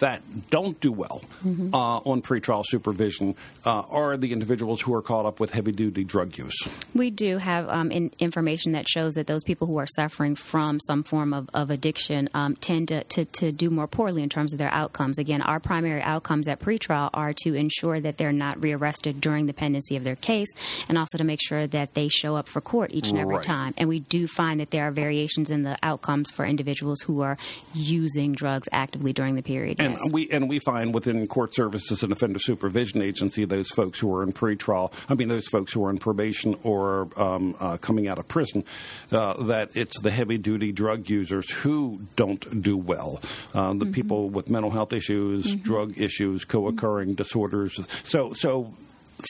that 0.00 0.20
don't 0.50 0.80
do 0.80 0.90
well 0.90 1.22
Mm-hmm. 1.46 1.72
uh, 1.72 1.98
on 1.98 2.20
pretrial 2.20 2.64
supervision 2.66 3.36
uh, 3.64 3.82
are 3.88 4.16
the 4.16 4.32
individuals 4.32 4.80
who 4.80 4.92
are 4.94 5.02
caught 5.02 5.26
up 5.26 5.38
with 5.38 5.52
heavy 5.52 5.70
duty 5.70 6.02
drug 6.02 6.36
use. 6.36 6.56
We 6.92 7.10
do 7.10 7.38
have 7.38 7.68
um, 7.68 7.92
in, 7.92 8.10
information 8.18 8.72
that 8.72 8.88
shows 8.88 9.14
that 9.14 9.28
those 9.28 9.44
people 9.44 9.68
who 9.68 9.76
are 9.76 9.86
suffering 9.86 10.34
from 10.34 10.80
some 10.80 11.04
form 11.04 11.32
of, 11.32 11.48
of 11.54 11.70
addiction 11.70 12.28
um, 12.34 12.56
tend 12.56 12.88
to, 12.88 13.04
to, 13.04 13.24
to 13.26 13.52
do 13.52 13.70
more 13.70 13.86
poorly 13.86 14.24
in 14.24 14.28
terms 14.28 14.52
of 14.52 14.58
their 14.58 14.72
outcomes. 14.72 15.03
Again, 15.18 15.42
our 15.42 15.60
primary 15.60 16.02
outcomes 16.02 16.48
at 16.48 16.60
pretrial 16.60 17.10
are 17.12 17.32
to 17.44 17.54
ensure 17.54 18.00
that 18.00 18.16
they're 18.16 18.32
not 18.32 18.62
rearrested 18.62 19.20
during 19.20 19.46
the 19.46 19.52
pendency 19.52 19.96
of 19.96 20.04
their 20.04 20.16
case 20.16 20.48
and 20.88 20.96
also 20.98 21.18
to 21.18 21.24
make 21.24 21.40
sure 21.42 21.66
that 21.66 21.94
they 21.94 22.08
show 22.08 22.36
up 22.36 22.48
for 22.48 22.60
court 22.60 22.90
each 22.92 23.08
and 23.08 23.18
every 23.18 23.36
Right. 23.36 23.44
time. 23.44 23.74
And 23.76 23.88
we 23.88 24.00
do 24.00 24.26
find 24.26 24.60
that 24.60 24.70
there 24.70 24.86
are 24.88 24.90
variations 24.90 25.50
in 25.50 25.62
the 25.62 25.76
outcomes 25.82 26.30
for 26.30 26.44
individuals 26.46 27.00
who 27.02 27.20
are 27.22 27.36
using 27.74 28.32
drugs 28.32 28.68
actively 28.72 29.12
during 29.12 29.34
the 29.34 29.42
period. 29.42 29.80
And 29.80 29.94
yes. 29.94 30.12
we 30.12 30.28
and 30.30 30.48
we 30.48 30.58
find 30.58 30.94
within 30.94 31.26
court 31.26 31.54
services 31.54 32.02
and 32.02 32.12
offender 32.12 32.38
supervision 32.38 33.02
agency 33.02 33.44
those 33.44 33.68
folks 33.70 33.98
who 33.98 34.14
are 34.14 34.22
in 34.22 34.32
pretrial, 34.32 34.92
I 35.08 35.14
mean 35.14 35.28
those 35.28 35.46
folks 35.48 35.72
who 35.72 35.84
are 35.84 35.90
in 35.90 35.98
probation 35.98 36.56
or 36.62 37.08
um, 37.16 37.54
uh, 37.60 37.76
coming 37.78 38.08
out 38.08 38.18
of 38.18 38.28
prison, 38.28 38.64
uh, 39.12 39.42
that 39.44 39.70
it's 39.74 40.00
the 40.00 40.10
heavy 40.10 40.38
duty 40.38 40.72
drug 40.72 41.08
users 41.10 41.50
who 41.50 42.00
don't 42.16 42.62
do 42.62 42.76
well, 42.76 43.20
uh, 43.54 43.72
the 43.74 43.86
people 43.86 44.30
with 44.30 44.48
mental 44.50 44.70
health 44.70 44.83
issues, 44.92 45.46
mm-hmm. 45.46 45.62
drug 45.62 45.98
issues, 45.98 46.44
co-occurring 46.44 47.10
mm-hmm. 47.10 47.22
disorders. 47.22 47.80
So 48.02 48.32
so. 48.32 48.74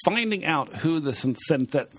Finding 0.04 0.44
out 0.44 0.72
who 0.76 1.00
the 1.00 1.14
synthetic, 1.14 1.90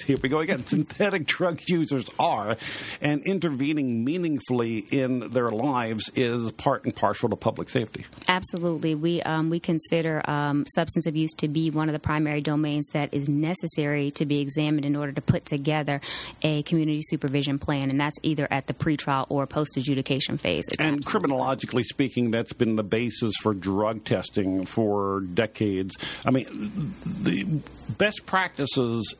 here 0.06 0.16
we 0.22 0.28
go 0.28 0.40
again, 0.40 0.66
synthetic 0.66 1.26
drug 1.26 1.60
users 1.66 2.06
are, 2.18 2.56
and 3.00 3.22
intervening 3.24 4.04
meaningfully 4.04 4.78
in 4.90 5.30
their 5.32 5.50
lives 5.50 6.10
is 6.14 6.52
part 6.52 6.84
and 6.84 6.94
partial 6.94 7.28
to 7.28 7.36
public 7.36 7.68
safety. 7.68 8.06
Absolutely. 8.28 8.94
We 8.94 9.22
um, 9.22 9.50
we 9.50 9.60
consider 9.60 10.28
um, 10.28 10.64
substance 10.74 11.06
abuse 11.06 11.32
to 11.38 11.48
be 11.48 11.70
one 11.70 11.88
of 11.88 11.92
the 11.92 11.98
primary 11.98 12.40
domains 12.40 12.86
that 12.92 13.12
is 13.12 13.28
necessary 13.28 14.10
to 14.12 14.26
be 14.26 14.40
examined 14.40 14.84
in 14.84 14.96
order 14.96 15.12
to 15.12 15.20
put 15.20 15.44
together 15.44 16.00
a 16.42 16.62
community 16.62 17.02
supervision 17.02 17.58
plan, 17.58 17.90
and 17.90 18.00
that's 18.00 18.18
either 18.22 18.48
at 18.50 18.66
the 18.66 18.74
pretrial 18.74 19.26
or 19.28 19.46
post 19.46 19.76
adjudication 19.76 20.38
phase. 20.38 20.64
It's 20.68 20.80
And 20.80 21.04
criminologically 21.04 21.84
speaking, 21.84 22.30
that's 22.30 22.52
been 22.52 22.76
the 22.76 22.82
basis 22.82 23.34
for 23.36 23.54
drug 23.54 24.04
testing 24.04 24.66
for 24.66 25.20
decades. 25.20 25.96
I 26.24 26.30
mean, 26.30 26.94
the 27.12 27.60
best 27.98 28.26
practices 28.26 29.14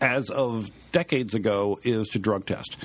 as 0.00 0.30
of 0.30 0.70
decades 0.92 1.34
ago 1.34 1.78
is 1.82 2.08
to 2.08 2.18
drug 2.18 2.46
test. 2.46 2.76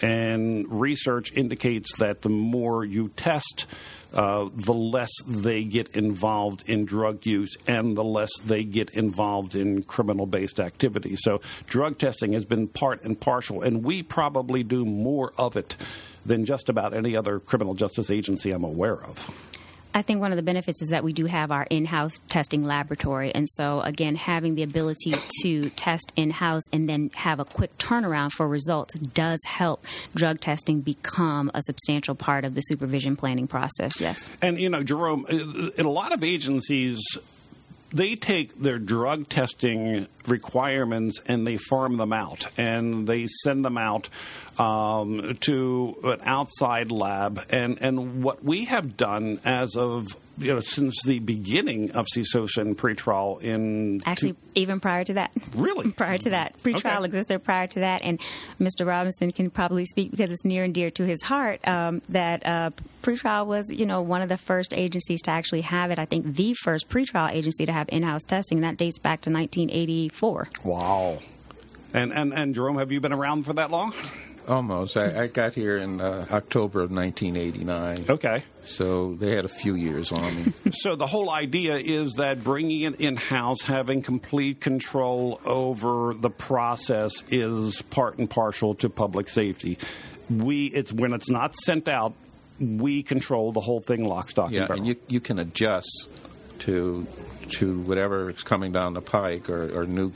And 0.00 0.80
research 0.80 1.32
indicates 1.32 1.98
that 1.98 2.22
the 2.22 2.28
more 2.28 2.84
you 2.84 3.08
test, 3.16 3.66
uh, 4.12 4.48
the 4.54 4.72
less 4.72 5.10
they 5.26 5.64
get 5.64 5.88
involved 5.88 6.62
in 6.66 6.84
drug 6.84 7.26
use 7.26 7.56
and 7.66 7.96
the 7.96 8.04
less 8.04 8.30
they 8.44 8.62
get 8.62 8.90
involved 8.90 9.56
in 9.56 9.82
criminal 9.82 10.26
based 10.26 10.60
activity. 10.60 11.16
So, 11.16 11.40
drug 11.66 11.98
testing 11.98 12.32
has 12.34 12.44
been 12.44 12.68
part 12.68 13.02
and 13.02 13.20
partial, 13.20 13.62
and 13.62 13.82
we 13.82 14.04
probably 14.04 14.62
do 14.62 14.84
more 14.84 15.32
of 15.36 15.56
it 15.56 15.76
than 16.24 16.44
just 16.44 16.68
about 16.68 16.94
any 16.94 17.16
other 17.16 17.40
criminal 17.40 17.74
justice 17.74 18.10
agency 18.10 18.52
I'm 18.52 18.64
aware 18.64 19.02
of. 19.02 19.30
I 19.94 20.02
think 20.02 20.20
one 20.20 20.32
of 20.32 20.36
the 20.36 20.42
benefits 20.42 20.82
is 20.82 20.90
that 20.90 21.02
we 21.02 21.12
do 21.12 21.26
have 21.26 21.50
our 21.50 21.66
in-house 21.70 22.20
testing 22.28 22.64
laboratory, 22.64 23.34
and 23.34 23.48
so 23.48 23.80
again, 23.80 24.14
having 24.14 24.54
the 24.54 24.62
ability 24.62 25.14
to 25.42 25.70
test 25.70 26.12
in-house 26.14 26.62
and 26.72 26.88
then 26.88 27.10
have 27.14 27.40
a 27.40 27.44
quick 27.44 27.76
turnaround 27.78 28.32
for 28.32 28.46
results 28.46 28.94
does 28.94 29.40
help 29.46 29.84
drug 30.14 30.40
testing 30.40 30.80
become 30.80 31.50
a 31.54 31.62
substantial 31.62 32.14
part 32.14 32.44
of 32.44 32.54
the 32.54 32.60
supervision 32.60 33.16
planning 33.16 33.46
process. 33.46 34.00
Yes. 34.00 34.28
And 34.42 34.58
you 34.58 34.68
know, 34.68 34.82
Jerome, 34.82 35.26
in 35.28 35.86
a 35.86 35.90
lot 35.90 36.12
of 36.12 36.22
agencies, 36.22 37.00
they 37.90 38.14
take 38.14 38.60
their 38.60 38.78
drug 38.78 39.28
testing 39.28 40.06
requirements 40.30 41.20
and 41.26 41.46
they 41.46 41.56
farm 41.56 41.96
them 41.96 42.12
out, 42.12 42.48
and 42.58 43.06
they 43.06 43.26
send 43.42 43.64
them 43.64 43.78
out 43.78 44.08
um, 44.58 45.36
to 45.40 45.96
an 46.04 46.20
outside 46.24 46.90
lab. 46.90 47.44
And 47.50 47.78
and 47.80 48.22
what 48.22 48.44
we 48.44 48.64
have 48.66 48.96
done 48.96 49.40
as 49.44 49.76
of 49.76 50.06
you 50.36 50.54
know 50.54 50.60
since 50.60 51.02
the 51.04 51.18
beginning 51.18 51.90
of 51.92 52.06
CSOSA 52.14 52.58
and 52.58 52.78
pretrial 52.78 53.40
in 53.42 54.00
Actually, 54.06 54.36
even 54.54 54.78
prior 54.80 55.04
to 55.04 55.14
that. 55.14 55.30
Really? 55.54 55.90
prior 55.92 56.16
to 56.18 56.30
that. 56.30 56.56
Pretrial 56.62 56.96
Okay. 56.98 57.04
existed 57.06 57.42
prior 57.44 57.66
to 57.68 57.80
that. 57.80 58.00
And 58.02 58.20
Mr. 58.60 58.86
Robinson 58.86 59.30
can 59.30 59.50
probably 59.50 59.84
speak 59.86 60.10
because 60.12 60.32
it's 60.32 60.44
near 60.44 60.62
and 60.62 60.72
dear 60.74 60.90
to 60.90 61.04
his 61.04 61.22
heart 61.22 61.66
um, 61.66 62.00
that 62.10 62.46
uh, 62.46 62.70
pretrial 63.02 63.46
was, 63.46 63.66
you 63.72 63.86
know, 63.86 64.02
one 64.02 64.22
of 64.22 64.28
the 64.28 64.36
first 64.36 64.72
agencies 64.74 65.20
to 65.22 65.30
actually 65.32 65.62
have 65.62 65.90
it. 65.90 65.98
I 65.98 66.04
think 66.04 66.36
the 66.36 66.54
first 66.62 66.88
pretrial 66.88 67.30
agency 67.32 67.66
to 67.66 67.72
have 67.72 67.88
in 67.90 68.02
house 68.04 68.22
testing. 68.24 68.60
That 68.60 68.76
dates 68.76 68.98
back 68.98 69.20
to 69.22 69.30
1984. 69.30 70.17
Wow. 70.64 71.18
And, 71.94 72.12
and 72.12 72.34
and 72.34 72.54
Jerome, 72.54 72.78
have 72.78 72.92
you 72.92 73.00
been 73.00 73.12
around 73.12 73.44
for 73.44 73.54
that 73.54 73.70
long? 73.70 73.94
Almost. 74.48 74.96
I, 74.96 75.24
I 75.24 75.26
got 75.26 75.52
here 75.52 75.76
in 75.76 76.00
uh, 76.00 76.24
October 76.30 76.80
of 76.80 76.90
1989. 76.90 78.06
Okay. 78.08 78.44
So 78.62 79.14
they 79.14 79.36
had 79.36 79.44
a 79.44 79.48
few 79.48 79.74
years 79.74 80.10
on 80.10 80.36
me. 80.36 80.52
So 80.72 80.96
the 80.96 81.06
whole 81.06 81.30
idea 81.30 81.76
is 81.76 82.14
that 82.14 82.42
bringing 82.44 82.82
it 82.82 83.00
in 83.00 83.16
house, 83.16 83.62
having 83.62 84.00
complete 84.00 84.60
control 84.60 85.40
over 85.44 86.14
the 86.14 86.30
process, 86.30 87.24
is 87.28 87.82
part 87.82 88.18
and 88.18 88.28
partial 88.28 88.74
to 88.76 88.88
public 88.88 89.28
safety. 89.28 89.78
We 90.30 90.66
it's 90.66 90.92
when 90.92 91.12
it's 91.12 91.28
not 91.28 91.54
sent 91.54 91.88
out, 91.88 92.14
we 92.58 93.02
control 93.02 93.52
the 93.52 93.60
whole 93.60 93.80
thing, 93.80 94.06
lock, 94.06 94.30
stock, 94.30 94.50
yeah, 94.50 94.60
and 94.60 94.68
barrel. 94.68 94.80
and 94.80 94.88
you 94.88 94.96
you 95.08 95.20
can 95.20 95.38
adjust 95.38 96.08
to 96.60 97.06
to 97.50 97.80
whatever 97.80 98.30
is 98.30 98.42
coming 98.42 98.72
down 98.72 98.94
the 98.94 99.00
pike 99.00 99.48
or, 99.48 99.80
or 99.80 99.86
new, 99.86 100.12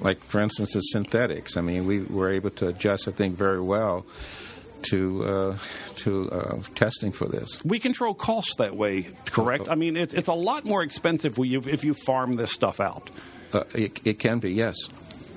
like 0.00 0.18
for 0.18 0.40
instance, 0.40 0.72
the 0.72 0.80
synthetics. 0.80 1.56
I 1.56 1.60
mean, 1.60 1.86
we 1.86 2.00
were 2.02 2.28
able 2.28 2.50
to 2.50 2.68
adjust, 2.68 3.06
I 3.06 3.12
think, 3.12 3.36
very 3.36 3.60
well 3.60 4.04
to 4.82 5.24
uh, 5.24 5.58
to 5.96 6.30
uh, 6.30 6.58
testing 6.74 7.12
for 7.12 7.26
this. 7.26 7.64
we 7.64 7.78
control 7.78 8.14
costs 8.14 8.56
that 8.56 8.76
way, 8.76 9.08
correct? 9.26 9.68
I 9.68 9.74
mean, 9.74 9.96
it's 9.96 10.14
it's 10.14 10.28
a 10.28 10.34
lot 10.34 10.64
more 10.64 10.82
expensive 10.82 11.38
if 11.38 11.46
you, 11.46 11.62
if 11.66 11.84
you 11.84 11.94
farm 11.94 12.36
this 12.36 12.52
stuff 12.52 12.80
out. 12.80 13.10
Uh, 13.52 13.64
it, 13.74 14.00
it 14.04 14.18
can 14.18 14.38
be, 14.38 14.52
yes. 14.52 14.76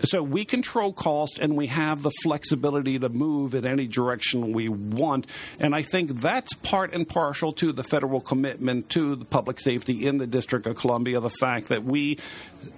So 0.03 0.23
we 0.23 0.45
control 0.45 0.93
cost 0.93 1.39
and 1.39 1.55
we 1.55 1.67
have 1.67 2.03
the 2.03 2.11
flexibility 2.23 2.99
to 2.99 3.09
move 3.09 3.53
in 3.53 3.65
any 3.65 3.87
direction 3.87 4.53
we 4.53 4.69
want. 4.69 5.27
And 5.59 5.75
I 5.75 5.81
think 5.81 6.21
that's 6.21 6.53
part 6.53 6.93
and 6.93 7.07
partial 7.07 7.51
to 7.53 7.71
the 7.71 7.83
federal 7.83 8.21
commitment 8.21 8.89
to 8.89 9.15
the 9.15 9.25
public 9.25 9.59
safety 9.59 10.07
in 10.07 10.17
the 10.17 10.27
District 10.27 10.65
of 10.65 10.77
Columbia. 10.77 11.19
The 11.19 11.29
fact 11.29 11.67
that 11.67 11.83
we 11.83 12.17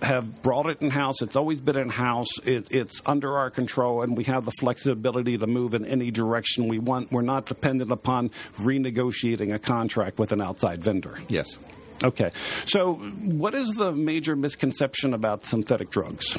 have 0.02 0.42
brought 0.42 0.68
it 0.68 0.82
in 0.82 0.90
house, 0.90 1.22
it's 1.22 1.36
always 1.36 1.60
been 1.60 1.78
in 1.78 1.90
house, 1.90 2.40
it, 2.44 2.68
it's 2.72 3.02
under 3.06 3.38
our 3.38 3.50
control, 3.50 4.02
and 4.02 4.18
we 4.18 4.24
have 4.26 4.46
the 4.46 4.52
flexibility 4.52 5.38
to 5.38 5.48
move 5.48 5.74
in 5.74 5.86
any 5.86 6.12
direction 6.12 6.68
we 6.68 6.80
want. 6.80 7.12
We're 7.12 7.22
not 7.22 7.46
dependent 7.46 7.92
upon 7.92 8.30
renegotiating 8.56 9.54
a 9.54 9.60
contract 9.60 10.20
with 10.20 10.32
an 10.32 10.42
outside 10.42 10.84
vendor. 10.84 11.16
Yes. 11.28 11.60
Okay. 12.04 12.32
So, 12.66 12.96
what 12.96 13.54
is 13.54 13.74
the 13.74 13.92
major 13.92 14.36
misconception 14.36 15.14
about 15.14 15.46
synthetic 15.46 15.92
drugs? 15.92 16.38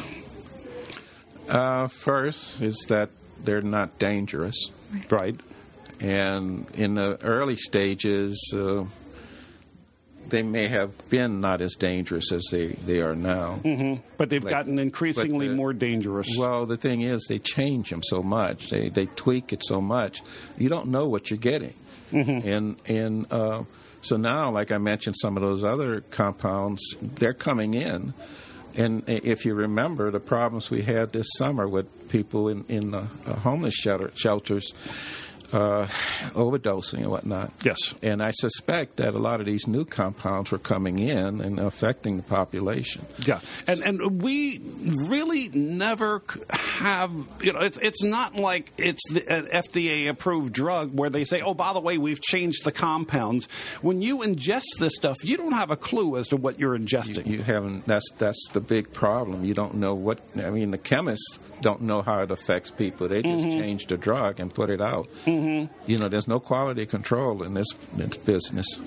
Uh, 1.53 1.87
first 1.87 2.61
is 2.61 2.87
that 2.89 3.11
they're 3.45 3.61
not 3.63 3.99
dangerous. 3.99 4.57
Right. 5.11 5.39
And 6.01 6.67
in 6.75 6.95
the 6.97 7.19
early 7.23 7.57
stages, 7.57 8.53
uh, 8.57 8.85
they 10.29 10.43
may 10.43 10.67
have 10.69 10.91
been 11.11 11.41
not 11.41 11.61
as 11.61 11.75
dangerous 11.75 12.33
as 12.33 12.43
they, 12.51 12.69
they 12.69 13.01
are 13.01 13.15
now. 13.15 13.61
Mm-hmm. 13.63 14.01
But 14.17 14.31
they've 14.31 14.43
Like- 14.43 14.51
gotten 14.51 14.79
increasingly 14.79 15.49
but, 15.49 15.53
uh, 15.53 15.57
more 15.57 15.73
dangerous. 15.73 16.29
Well, 16.39 16.65
the 16.67 16.77
thing 16.77 17.03
is, 17.03 17.27
they 17.29 17.39
change 17.39 17.91
them 17.91 18.03
so 18.03 18.23
much. 18.23 18.71
They 18.71 18.89
they 18.89 19.07
tweak 19.07 19.53
it 19.53 19.63
so 19.65 19.81
much. 19.81 20.23
You 20.57 20.69
don't 20.69 20.89
know 20.89 21.07
what 21.07 21.31
you're 21.31 21.39
getting. 21.39 21.75
And 22.13 22.77
and 22.87 23.27
uh, 23.33 23.65
so 24.03 24.17
now, 24.17 24.51
like 24.51 24.71
I 24.73 24.79
mentioned, 24.79 25.17
some 25.19 25.37
of 25.37 25.43
those 25.43 25.65
other 25.65 26.01
compounds, 26.11 26.83
they're 27.01 27.33
coming 27.35 27.75
in. 27.75 28.13
And 28.75 29.05
if 29.09 29.45
you 29.45 29.55
remember 29.55 30.11
the 30.11 30.21
problems 30.21 30.71
we 30.71 30.83
had 30.83 31.13
this 31.13 31.27
summer 31.37 31.69
with 31.69 32.09
people 32.09 32.49
in 32.49 32.65
in 32.69 32.91
the 32.93 33.07
uh, 33.27 33.35
homeless 33.41 33.75
shelter, 33.75 34.11
shelters. 34.15 34.73
Uh, 35.53 35.87
overdosing 36.33 37.01
and 37.01 37.11
whatnot. 37.11 37.53
Yes. 37.63 37.95
And 38.03 38.23
I 38.23 38.31
suspect 38.31 38.97
that 38.97 39.15
a 39.15 39.19
lot 39.19 39.41
of 39.41 39.47
these 39.47 39.67
new 39.67 39.85
compounds 39.85 40.51
were 40.51 40.59
coming 40.59 40.99
in 40.99 41.41
and 41.41 41.61
affecting 41.61 42.17
the 42.17 42.23
population. 42.23 43.05
Yeah, 43.27 43.41
and 43.67 43.83
and 43.83 44.23
we 44.23 44.61
really 45.07 45.51
never 45.51 46.23
have 46.51 47.13
you 47.43 47.53
know 47.53 47.61
it's 47.61 47.79
it's 47.79 48.03
not 48.03 48.35
like 48.35 48.73
it's 48.79 49.03
the, 49.11 49.31
an 49.31 49.47
FDA 49.47 50.09
approved 50.09 50.53
drug 50.55 50.99
where 50.99 51.11
they 51.11 51.25
say 51.25 51.43
oh 51.43 51.55
by 51.55 51.73
the 51.73 51.81
way 51.81 51.99
we've 51.99 52.23
changed 52.23 52.65
the 52.65 52.73
compounds. 52.73 53.47
When 53.83 54.01
you 54.01 54.19
ingest 54.19 54.79
this 54.79 54.95
stuff, 54.95 55.19
you 55.23 55.37
don't 55.37 55.53
have 55.53 55.71
a 55.71 55.77
clue 55.77 56.17
as 56.17 56.29
to 56.29 56.37
what 56.37 56.59
you're 56.59 56.79
ingesting. 56.79 57.27
you 57.27 57.43
haven't 57.43 57.85
that's 57.85 58.11
that's 58.19 58.49
the 58.53 58.61
big 58.61 58.93
problem 58.93 59.45
you 59.45 59.55
don't 59.55 59.75
know 59.75 59.95
what 59.95 60.21
i 60.37 60.51
mean 60.51 60.71
the 60.71 60.79
chemists 60.79 61.39
don't 61.61 61.81
know 61.83 62.03
how 62.03 62.21
it 62.21 62.31
affects 62.31 62.71
people 62.71 63.09
they 63.09 63.23
just 63.23 63.45
change 63.45 63.87
the 63.87 63.97
drug 63.97 64.41
and 64.41 64.53
put 64.55 64.71
it 64.71 64.81
out 64.81 65.09
mm-hmm. 65.25 65.42
Mm-hmm. 65.43 65.91
you 65.91 65.99
know 65.99 66.09
there's 66.09 66.29
no 66.29 66.39
quality 66.41 66.87
control 66.87 67.43
in 67.43 67.55
this, 67.55 67.69
this 67.95 68.17
business 68.17 68.79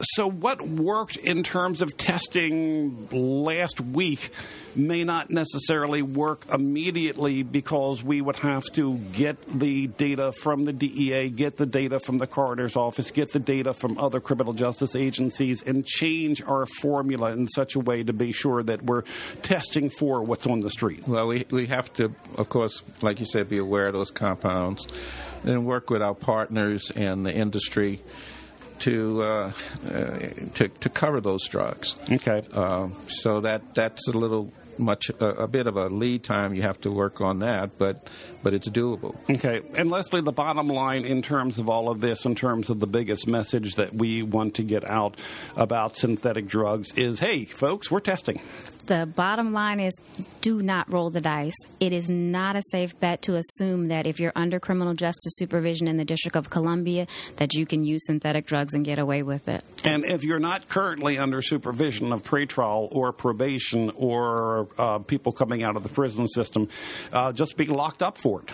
So, 0.00 0.28
what 0.28 0.60
worked 0.62 1.16
in 1.16 1.42
terms 1.42 1.80
of 1.80 1.96
testing 1.96 3.08
last 3.12 3.80
week 3.80 4.30
may 4.76 5.04
not 5.04 5.30
necessarily 5.30 6.02
work 6.02 6.42
immediately 6.52 7.42
because 7.42 8.02
we 8.02 8.20
would 8.20 8.36
have 8.36 8.64
to 8.72 8.98
get 9.12 9.36
the 9.46 9.86
data 9.86 10.32
from 10.32 10.64
the 10.64 10.72
DEA, 10.72 11.30
get 11.30 11.56
the 11.56 11.66
data 11.66 12.00
from 12.00 12.18
the 12.18 12.26
coroner's 12.26 12.76
office, 12.76 13.10
get 13.10 13.32
the 13.32 13.38
data 13.38 13.72
from 13.72 13.96
other 13.98 14.20
criminal 14.20 14.52
justice 14.52 14.96
agencies, 14.96 15.62
and 15.62 15.86
change 15.86 16.42
our 16.42 16.66
formula 16.66 17.30
in 17.30 17.46
such 17.46 17.76
a 17.76 17.80
way 17.80 18.02
to 18.02 18.12
be 18.12 18.32
sure 18.32 18.62
that 18.62 18.82
we're 18.82 19.02
testing 19.42 19.90
for 19.90 20.22
what's 20.22 20.46
on 20.46 20.60
the 20.60 20.70
street. 20.70 21.06
well 21.06 21.26
we, 21.26 21.44
we 21.50 21.66
have 21.66 21.92
to 21.92 22.12
of 22.36 22.48
course 22.48 22.82
like 23.00 23.20
you 23.20 23.26
said 23.26 23.48
be 23.48 23.58
aware 23.58 23.86
of 23.86 23.92
those 23.92 24.10
compounds 24.10 24.86
and 25.44 25.66
work 25.66 25.90
with 25.90 26.02
our 26.02 26.14
partners 26.14 26.90
and 26.96 27.24
the 27.24 27.34
industry 27.34 28.00
to 28.80 29.22
uh, 29.22 29.52
uh, 29.88 30.18
to, 30.54 30.68
to 30.68 30.88
cover 30.88 31.20
those 31.20 31.46
drugs 31.48 31.96
Okay. 32.10 32.42
Uh, 32.52 32.88
so 33.08 33.40
that 33.40 33.74
that's 33.74 34.08
a 34.08 34.12
little 34.12 34.52
much 34.76 35.08
a, 35.20 35.26
a 35.26 35.46
bit 35.46 35.68
of 35.68 35.76
a 35.76 35.86
lead 35.86 36.24
time 36.24 36.52
you 36.52 36.62
have 36.62 36.80
to 36.80 36.90
work 36.90 37.20
on 37.20 37.38
that 37.38 37.78
but 37.78 38.08
but 38.42 38.52
it's 38.52 38.68
doable 38.68 39.14
Okay. 39.30 39.62
And 39.76 39.90
Leslie, 39.90 40.20
the 40.20 40.32
bottom 40.32 40.68
line 40.68 41.04
in 41.04 41.22
terms 41.22 41.58
of 41.58 41.68
all 41.68 41.88
of 41.90 42.00
this, 42.00 42.24
in 42.24 42.34
terms 42.34 42.70
of 42.70 42.80
the 42.80 42.86
biggest 42.86 43.26
message 43.26 43.74
that 43.76 43.94
we 43.94 44.22
want 44.22 44.54
to 44.56 44.62
get 44.62 44.88
out 44.88 45.18
about 45.56 45.96
synthetic 45.96 46.46
drugs 46.46 46.92
is 46.96 47.20
hey, 47.20 47.44
folks, 47.46 47.90
we're 47.90 48.00
testing. 48.00 48.40
The 48.86 49.06
bottom 49.06 49.52
line 49.52 49.80
is 49.80 49.92
do 50.40 50.62
not 50.62 50.92
roll 50.92 51.10
the 51.10 51.20
dice. 51.20 51.56
It 51.80 51.92
is 51.92 52.08
not 52.08 52.56
a 52.56 52.62
safe 52.70 52.98
bet 53.00 53.22
to 53.22 53.36
assume 53.36 53.88
that 53.88 54.06
if 54.06 54.20
you're 54.20 54.32
under 54.36 54.60
criminal 54.60 54.94
justice 54.94 55.32
supervision 55.36 55.88
in 55.88 55.96
the 55.96 56.04
District 56.04 56.36
of 56.36 56.50
Columbia 56.50 57.06
that 57.36 57.54
you 57.54 57.66
can 57.66 57.82
use 57.84 58.06
synthetic 58.06 58.46
drugs 58.46 58.74
and 58.74 58.84
get 58.84 58.98
away 58.98 59.22
with 59.22 59.48
it. 59.48 59.64
And 59.84 60.04
if 60.04 60.24
you're 60.24 60.38
not 60.38 60.68
currently 60.68 61.18
under 61.18 61.42
supervision 61.42 62.12
of 62.12 62.22
pretrial 62.22 62.88
or 62.92 63.12
probation 63.12 63.90
or 63.96 64.68
uh, 64.78 64.98
people 64.98 65.32
coming 65.32 65.62
out 65.62 65.76
of 65.76 65.82
the 65.82 65.88
prison 65.88 66.28
system, 66.28 66.68
uh, 67.12 67.32
just 67.32 67.56
be 67.56 67.66
locked 67.66 68.02
up 68.02 68.18
for 68.18 68.42
it. 68.42 68.52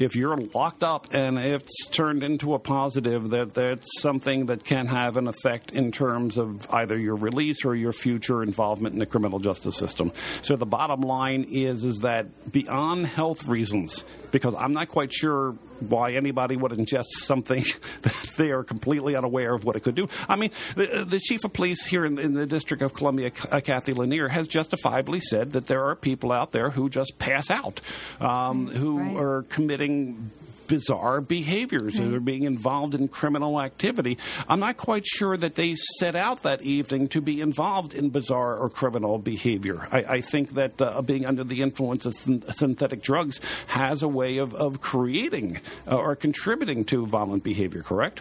If 0.00 0.16
you're 0.16 0.34
locked 0.36 0.82
up 0.82 1.08
and 1.12 1.38
it's 1.38 1.86
turned 1.90 2.24
into 2.24 2.54
a 2.54 2.58
positive, 2.58 3.28
that 3.30 3.52
that's 3.52 4.00
something 4.00 4.46
that 4.46 4.64
can 4.64 4.86
have 4.86 5.18
an 5.18 5.28
effect 5.28 5.72
in 5.72 5.92
terms 5.92 6.38
of 6.38 6.66
either 6.72 6.98
your 6.98 7.16
release 7.16 7.66
or 7.66 7.74
your 7.74 7.92
future 7.92 8.42
involvement 8.42 8.94
in 8.94 8.98
the 8.98 9.04
criminal 9.04 9.38
justice 9.38 9.76
system. 9.76 10.10
So 10.40 10.56
the 10.56 10.64
bottom 10.64 11.02
line 11.02 11.44
is 11.50 11.84
is 11.84 11.98
that 11.98 12.50
beyond 12.50 13.08
health 13.08 13.46
reasons, 13.46 14.04
because 14.30 14.54
I'm 14.58 14.72
not 14.72 14.88
quite 14.88 15.12
sure 15.12 15.54
why 15.80 16.12
anybody 16.12 16.56
would 16.56 16.72
ingest 16.72 17.06
something 17.18 17.64
that 18.02 18.14
they 18.36 18.50
are 18.50 18.62
completely 18.62 19.16
unaware 19.16 19.54
of 19.54 19.64
what 19.64 19.76
it 19.76 19.80
could 19.80 19.94
do. 19.94 20.08
I 20.28 20.36
mean, 20.36 20.50
the, 20.76 21.04
the 21.08 21.18
chief 21.18 21.44
of 21.44 21.52
police 21.52 21.86
here 21.86 22.04
in, 22.04 22.18
in 22.18 22.34
the 22.34 22.46
District 22.46 22.82
of 22.82 22.94
Columbia, 22.94 23.32
uh, 23.50 23.60
Cathy 23.60 23.92
Lanier, 23.92 24.28
has 24.28 24.48
justifiably 24.48 25.20
said 25.20 25.52
that 25.52 25.66
there 25.66 25.84
are 25.86 25.94
people 25.96 26.32
out 26.32 26.52
there 26.52 26.70
who 26.70 26.88
just 26.88 27.18
pass 27.18 27.50
out, 27.50 27.80
um, 28.20 28.66
who 28.66 28.98
Right. 28.98 29.16
are 29.16 29.42
committing 29.48 30.30
bizarre 30.70 31.20
behaviors 31.20 31.98
that 31.98 32.14
are 32.14 32.20
being 32.20 32.44
involved 32.44 32.94
in 32.94 33.08
criminal 33.08 33.60
activity. 33.60 34.16
I'm 34.48 34.60
not 34.60 34.76
quite 34.76 35.04
sure 35.04 35.36
that 35.36 35.56
they 35.56 35.74
set 35.98 36.14
out 36.14 36.44
that 36.44 36.62
evening 36.62 37.08
to 37.08 37.20
be 37.20 37.40
involved 37.40 37.92
in 37.92 38.10
bizarre 38.10 38.56
or 38.56 38.70
criminal 38.70 39.18
behavior. 39.18 39.88
I, 39.90 39.98
I 39.98 40.20
think 40.20 40.54
that 40.54 40.80
uh, 40.80 41.02
being 41.02 41.26
under 41.26 41.42
the 41.42 41.60
influence 41.60 42.06
of 42.06 42.14
syn- 42.14 42.44
synthetic 42.52 43.02
drugs 43.02 43.40
has 43.66 44.02
a 44.04 44.08
way 44.08 44.38
of, 44.38 44.54
of 44.54 44.80
creating 44.80 45.60
uh, 45.88 45.96
or 45.96 46.14
contributing 46.14 46.84
to 46.84 47.04
violent 47.04 47.42
behavior, 47.42 47.82
correct? 47.82 48.20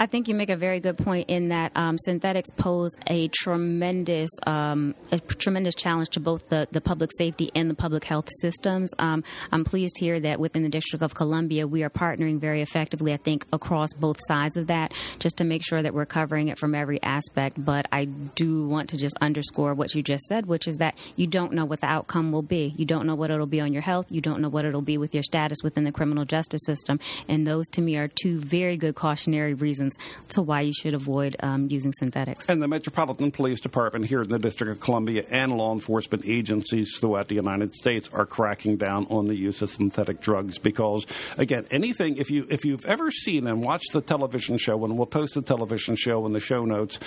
I 0.00 0.06
think 0.06 0.28
you 0.28 0.34
make 0.34 0.50
a 0.50 0.56
very 0.56 0.80
good 0.80 0.98
point 0.98 1.28
in 1.28 1.48
that 1.48 1.72
um, 1.76 1.98
synthetics 1.98 2.50
pose 2.56 2.90
a 3.06 3.28
tremendous, 3.28 4.30
um, 4.46 4.94
a 5.12 5.20
tremendous 5.20 5.74
challenge 5.74 6.10
to 6.10 6.20
both 6.20 6.48
the, 6.48 6.66
the 6.72 6.80
public 6.80 7.10
safety 7.16 7.50
and 7.54 7.70
the 7.70 7.74
public 7.74 8.04
health 8.04 8.28
systems. 8.40 8.92
Um, 8.98 9.22
I'm 9.52 9.64
pleased 9.64 9.98
here 9.98 10.18
that 10.20 10.40
within 10.40 10.62
the 10.62 10.68
District 10.68 11.02
of 11.02 11.14
Columbia, 11.14 11.66
we 11.66 11.84
are 11.84 11.90
partnering 11.90 12.38
very 12.38 12.60
effectively, 12.60 13.12
I 13.12 13.18
think, 13.18 13.46
across 13.52 13.92
both 13.94 14.16
sides 14.26 14.56
of 14.56 14.66
that, 14.66 14.92
just 15.20 15.38
to 15.38 15.44
make 15.44 15.64
sure 15.64 15.82
that 15.82 15.94
we're 15.94 16.06
covering 16.06 16.48
it 16.48 16.58
from 16.58 16.74
every 16.74 17.00
aspect. 17.02 17.62
But 17.64 17.86
I 17.92 18.06
do 18.06 18.66
want 18.66 18.90
to 18.90 18.96
just 18.96 19.16
underscore 19.20 19.74
what 19.74 19.94
you 19.94 20.02
just 20.02 20.24
said, 20.24 20.46
which 20.46 20.66
is 20.66 20.76
that 20.78 20.96
you 21.14 21.26
don't 21.26 21.52
know 21.52 21.64
what 21.64 21.80
the 21.80 21.86
outcome 21.86 22.32
will 22.32 22.42
be. 22.42 22.74
You 22.76 22.84
don't 22.84 23.06
know 23.06 23.14
what 23.14 23.30
it'll 23.30 23.46
be 23.46 23.60
on 23.60 23.72
your 23.72 23.82
health. 23.82 24.06
You 24.10 24.20
don't 24.20 24.40
know 24.40 24.48
what 24.48 24.64
it'll 24.64 24.82
be 24.82 24.98
with 24.98 25.14
your 25.14 25.22
status 25.22 25.58
within 25.62 25.84
the 25.84 25.92
criminal 25.92 26.24
justice 26.24 26.62
system. 26.64 26.98
And 27.28 27.46
those, 27.46 27.66
to 27.68 27.80
me, 27.80 27.96
are 27.96 28.08
two 28.08 28.38
very 28.38 28.76
good 28.76 28.94
cautionary 28.94 29.54
reasons 29.54 29.83
to 30.28 30.42
why 30.42 30.62
you 30.62 30.72
should 30.72 30.94
avoid 30.94 31.36
um, 31.40 31.68
using 31.70 31.92
synthetics. 31.92 32.48
And 32.48 32.62
the 32.62 32.68
Metropolitan 32.68 33.30
Police 33.30 33.60
Department 33.60 34.06
here 34.06 34.22
in 34.22 34.28
the 34.28 34.38
District 34.38 34.70
of 34.70 34.80
Columbia 34.80 35.24
and 35.30 35.52
law 35.52 35.72
enforcement 35.72 36.24
agencies 36.26 36.96
throughout 36.98 37.28
the 37.28 37.34
United 37.34 37.72
States 37.72 38.08
are 38.12 38.26
cracking 38.26 38.76
down 38.76 39.06
on 39.10 39.28
the 39.28 39.36
use 39.36 39.62
of 39.62 39.70
synthetic 39.70 40.20
drugs 40.20 40.58
because, 40.58 41.06
again, 41.36 41.66
anything 41.70 42.16
if 42.16 42.30
you 42.30 42.46
if 42.50 42.64
you've 42.64 42.84
ever 42.86 43.10
seen 43.10 43.46
and 43.46 43.62
watched 43.62 43.92
the 43.92 44.00
television 44.00 44.56
show, 44.56 44.84
and 44.84 44.96
we'll 44.96 45.06
post 45.06 45.34
the 45.34 45.42
television 45.42 45.96
show 45.96 46.26
in 46.26 46.32
the 46.32 46.40
show 46.40 46.64
notes 46.64 46.98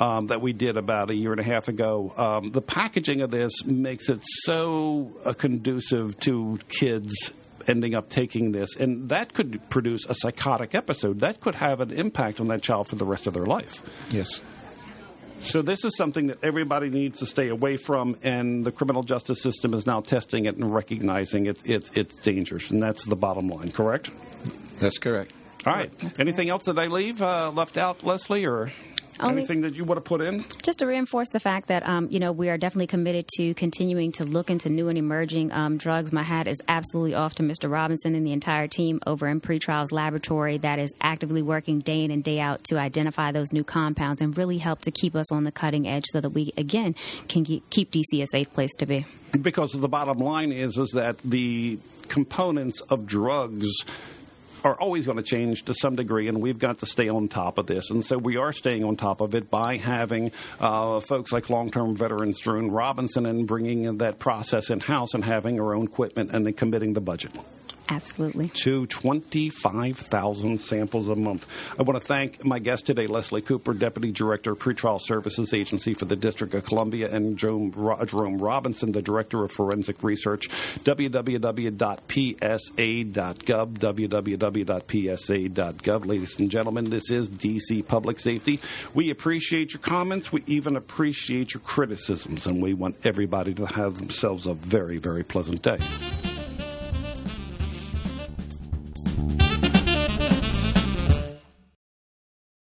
um, 0.00 0.26
that 0.28 0.40
we 0.40 0.52
did 0.52 0.76
about 0.76 1.10
a 1.10 1.14
year 1.14 1.32
and 1.32 1.40
a 1.40 1.44
half 1.44 1.68
ago, 1.68 2.12
um, 2.16 2.50
the 2.50 2.62
packaging 2.62 3.20
of 3.20 3.30
this 3.30 3.64
makes 3.64 4.08
it 4.08 4.20
so 4.22 5.10
uh, 5.24 5.32
conducive 5.32 6.18
to 6.20 6.58
kids 6.68 7.32
ending 7.68 7.94
up 7.94 8.08
taking 8.08 8.52
this, 8.52 8.76
and 8.76 9.08
that 9.08 9.34
could 9.34 9.60
produce 9.70 10.06
a 10.06 10.14
psychotic 10.14 10.74
episode. 10.74 11.20
That 11.20 11.40
could 11.40 11.56
have 11.56 11.80
an 11.80 11.90
impact 11.90 12.40
on 12.40 12.48
that 12.48 12.62
child 12.62 12.88
for 12.88 12.96
the 12.96 13.04
rest 13.04 13.26
of 13.26 13.34
their 13.34 13.46
life. 13.46 13.80
yes 14.10 14.42
So 15.40 15.60
this 15.60 15.84
is 15.84 15.96
something 15.96 16.28
that 16.28 16.42
everybody 16.44 16.88
needs 16.88 17.18
to 17.18 17.26
stay 17.26 17.48
away 17.48 17.76
from, 17.76 18.16
and 18.22 18.64
the 18.64 18.70
criminal 18.70 19.02
justice 19.02 19.42
system 19.42 19.74
is 19.74 19.86
now 19.86 20.00
testing 20.00 20.46
it 20.46 20.56
and 20.56 20.72
recognizing 20.72 21.46
its 21.46 21.62
its 21.64 21.90
its 21.96 22.14
dangers, 22.16 22.70
and 22.70 22.82
that's 22.82 23.04
the 23.04 23.16
bottom 23.16 23.48
line. 23.48 23.72
Correct? 23.72 24.10
that's 24.78 24.98
correct 24.98 25.32
All 25.66 25.72
right. 25.72 25.92
Anything 26.18 26.48
else 26.50 26.64
that 26.64 26.78
I 26.78 26.86
leave 26.88 27.22
uh, 27.22 27.50
left 27.50 27.76
out, 27.76 28.02
Leslie, 28.04 28.46
or 28.46 28.72
Only- 29.20 29.38
anything 29.38 29.62
that 29.62 29.74
you 29.74 29.84
want 29.84 29.98
to 29.98 30.02
put 30.02 30.20
in? 30.20 30.44
Just 30.62 30.80
to 30.80 30.86
reinforce 30.86 31.28
the 31.28 31.40
fact 31.40 31.68
that 31.68 31.86
um, 31.88 32.08
you 32.10 32.18
know 32.18 32.32
we 32.32 32.48
are 32.48 32.58
definitely 32.58 32.86
committed 32.86 33.26
to 33.36 33.54
continuing 33.54 34.12
to 34.12 34.24
look 34.24 34.50
into 34.50 34.68
new 34.68 34.88
and 34.88 34.98
emerging 34.98 35.52
um, 35.52 35.76
drugs. 35.76 36.12
My 36.12 36.22
hat 36.22 36.46
is 36.46 36.60
absolutely 36.68 37.14
off 37.14 37.34
to 37.36 37.42
Mr. 37.42 37.70
Robinson 37.70 38.14
and 38.14 38.26
the 38.26 38.32
entire 38.32 38.68
team 38.68 39.00
over 39.06 39.28
in 39.28 39.40
Pretrials 39.40 39.92
Laboratory 39.92 40.58
that 40.58 40.78
is 40.78 40.92
actively 41.00 41.42
working 41.42 41.80
day 41.80 42.04
in 42.04 42.10
and 42.10 42.24
day 42.24 42.40
out 42.40 42.64
to 42.64 42.78
identify 42.78 43.32
those 43.32 43.52
new 43.52 43.64
compounds 43.64 44.20
and 44.20 44.36
really 44.36 44.58
help 44.58 44.80
to 44.82 44.90
keep 44.90 45.14
us 45.14 45.30
on 45.32 45.44
the 45.44 45.52
cutting 45.52 45.86
edge 45.86 46.04
so 46.06 46.20
that 46.20 46.30
we 46.30 46.52
again 46.56 46.94
can 47.28 47.44
keep 47.44 47.68
keep 47.70 47.92
DC 47.92 48.22
a 48.22 48.26
safe 48.26 48.52
place 48.52 48.74
to 48.78 48.86
be. 48.86 49.06
Because 49.40 49.72
the 49.72 49.88
bottom 49.88 50.18
line 50.18 50.52
is 50.52 50.76
is 50.76 50.90
that 50.90 51.18
the 51.18 51.78
components 52.08 52.80
of 52.90 53.06
drugs 53.06 53.68
are 54.64 54.74
always 54.74 55.06
going 55.06 55.18
to 55.18 55.22
change 55.22 55.64
to 55.64 55.74
some 55.74 55.96
degree, 55.96 56.28
and 56.28 56.40
we've 56.40 56.58
got 56.58 56.78
to 56.78 56.86
stay 56.86 57.08
on 57.08 57.28
top 57.28 57.58
of 57.58 57.66
this. 57.66 57.90
And 57.90 58.04
so 58.04 58.18
we 58.18 58.36
are 58.36 58.52
staying 58.52 58.84
on 58.84 58.96
top 58.96 59.20
of 59.20 59.34
it 59.34 59.50
by 59.50 59.76
having 59.76 60.32
uh, 60.60 61.00
folks 61.00 61.32
like 61.32 61.50
long-term 61.50 61.96
veterans 61.96 62.38
Drew 62.38 62.68
Robinson 62.68 63.26
and 63.26 63.46
bringing 63.46 63.98
that 63.98 64.18
process 64.18 64.70
in 64.70 64.80
house 64.80 65.14
and 65.14 65.24
having 65.24 65.60
our 65.60 65.74
own 65.74 65.86
equipment 65.86 66.30
and 66.32 66.46
then 66.46 66.52
committing 66.54 66.92
the 66.92 67.00
budget. 67.00 67.32
Absolutely. 67.88 68.48
To 68.48 68.86
25,000 68.86 70.58
samples 70.58 71.08
a 71.08 71.16
month. 71.16 71.46
I 71.78 71.82
want 71.82 72.00
to 72.00 72.06
thank 72.06 72.44
my 72.44 72.58
guest 72.58 72.86
today, 72.86 73.06
Leslie 73.06 73.42
Cooper, 73.42 73.74
Deputy 73.74 74.12
Director, 74.12 74.54
Pretrial 74.54 75.00
Services 75.00 75.52
Agency 75.52 75.92
for 75.94 76.04
the 76.04 76.16
District 76.16 76.54
of 76.54 76.64
Columbia, 76.64 77.10
and 77.12 77.36
Jerome, 77.36 77.72
Robinson, 78.38 78.92
the 78.92 79.02
Director 79.02 79.42
of 79.44 79.50
Forensic 79.52 80.02
Research. 80.02 80.48
www.psa.gov, 80.84 81.74
www.psa.gov. 84.32 85.26
Ladies 86.06 86.38
and 86.38 86.50
gentlemen, 86.50 86.90
this 86.90 87.10
is 87.10 87.28
DC 87.28 87.86
Public 87.86 88.18
Safety. 88.20 88.60
We 88.94 89.10
appreciate 89.10 89.74
your 89.74 89.82
comments. 89.82 90.32
We 90.32 90.42
even 90.46 90.76
appreciate 90.76 91.52
your 91.52 91.60
criticisms, 91.60 92.46
and 92.46 92.62
we 92.62 92.74
want 92.74 93.04
everybody 93.04 93.52
to 93.54 93.66
have 93.66 93.98
themselves 93.98 94.46
a 94.46 94.54
very, 94.54 94.98
very 94.98 95.24
pleasant 95.24 95.62
day. 95.62 95.78